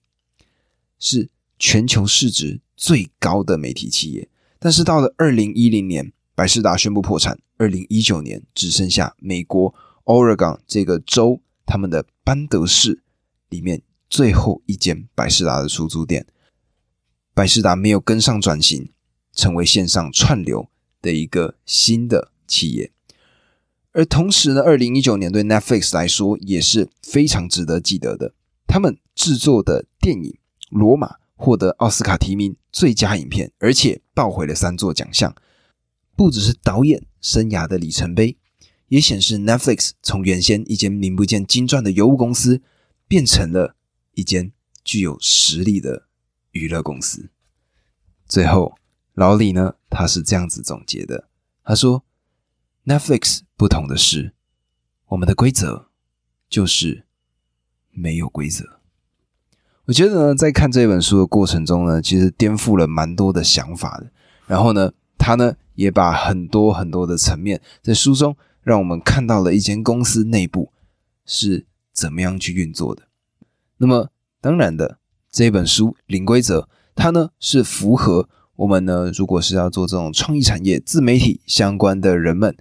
[0.99, 4.29] 是全球市值最高的媒体企业。
[4.59, 7.39] 但是到了二零一零年，百事达宣布破产。
[7.57, 13.03] 二零一九年，只剩下美国 Oregon 这个州他们的班德市
[13.51, 16.27] 里面最后一间百事达的出租店。
[17.35, 18.91] 百事达没有跟上转型，
[19.33, 20.69] 成为线上串流
[21.01, 22.91] 的一个新的企业。
[23.93, 28.35] 而同时呢，二零一九年对 Netflix 来说也是非常值得记得的。
[28.67, 30.31] 他们制作的电影
[30.71, 35.35] 《罗马》获得奥斯卡提名最佳影片，而且抱回了三座奖项。
[36.15, 38.37] 不只是导演生涯的里程碑，
[38.87, 42.63] 也显示 Netflix 从原先一间名不见经传的油物公司，
[43.09, 43.75] 变成了
[44.15, 44.53] 一间
[44.85, 46.07] 具有实力的
[46.53, 47.31] 娱乐公司。
[48.29, 48.77] 最后，
[49.15, 51.29] 老李呢，他是这样子总结的，
[51.65, 52.05] 他说。
[52.83, 54.33] Netflix 不同的是，
[55.09, 55.91] 我们的规则
[56.49, 57.05] 就是
[57.91, 58.81] 没有规则。
[59.85, 64.11] 我觉得呢，在看这本书的过程中呢，其实颠覆了蛮多的想法的。
[64.47, 70.73] 然后呢，他呢也把很多很多的层面在书中让我们看到了一间公司内部
[71.27, 73.03] 是怎么样去运作的。
[73.77, 74.09] 那么，
[74.41, 75.01] 当然的，
[75.31, 76.61] 这本书《零规则》
[76.95, 82.57] 它呢是符合我们呢，如果是要做这种创意产业、自媒体相关的人们。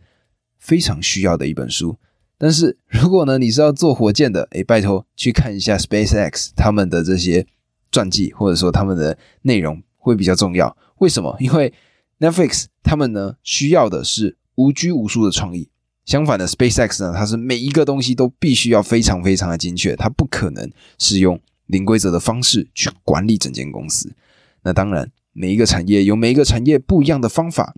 [0.60, 1.98] 非常需要的一本书，
[2.38, 7.48] 但是 如果呢你是要做火箭的，诶，拜托去看一下 SpaceX 他们的这些
[7.92, 10.78] 传记，或者说他们的内容会比较重要。
[10.98, 11.36] 为什么？
[11.40, 11.74] 因为
[12.20, 15.70] Netflix 他们呢需要的是无拘无束的创意，
[16.06, 24.14] 相反的 SpaceX 呢，它是每一个东西都必须要非常非常的精确，它不可能是用零规则的方式去管理整间公司。
[24.64, 27.74] 那当然，每一个产业有每一个产业不一样的方法。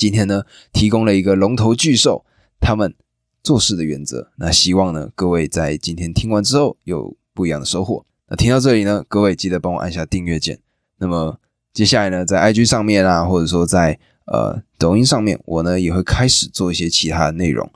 [0.00, 2.24] 今天呢，提供了一个龙头巨兽
[2.58, 2.94] 他们
[3.42, 4.30] 做事的原则。
[4.36, 8.06] 那希望呢，各位在今天听完之后有不一样的收获。
[8.26, 10.58] 那听到这里呢，各位记得帮我按下订阅键。
[10.96, 11.38] 那么
[11.74, 17.70] 接下来呢，在 IG 上面啊，或者说在呃抖音上面，我呢也会开始做一些其他的内容。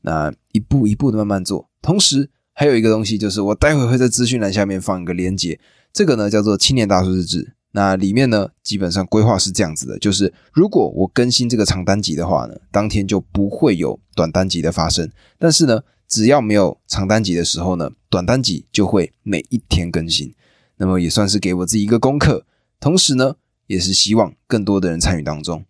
[0.00, 1.70] 那一步一步的慢慢做。
[1.80, 5.60] 同时还有一个东西，就是我待会会在资讯栏下面放一个链接，
[5.92, 7.52] 这个呢叫做青年大叔日志。
[7.72, 15.10] 那里面呢，基本上规划是这样子的，就是如果我更新这个长单集的话呢，当天就不会有短单集的发生。
[15.38, 20.34] 但是呢，只要没有长单集的时候呢，短单集就会每一天更新。
[20.78, 22.46] 那么也算是给我自己一个功课，
[22.80, 25.64] 同时呢，也是希望更多的人参与当中。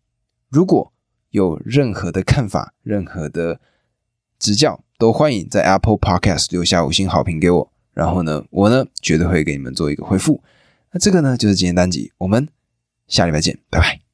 [0.49, 0.93] 如果
[1.31, 3.61] 有任何的看法、任何的
[4.39, 7.73] 指教，都欢迎在 Apple Podcast 留下五星好评给我。
[7.93, 10.41] 然后呢，我呢绝对会给你们做一个回复。
[10.93, 12.49] 那这个呢，就是今天单集，我们
[13.07, 14.08] 下礼拜见，拜拜。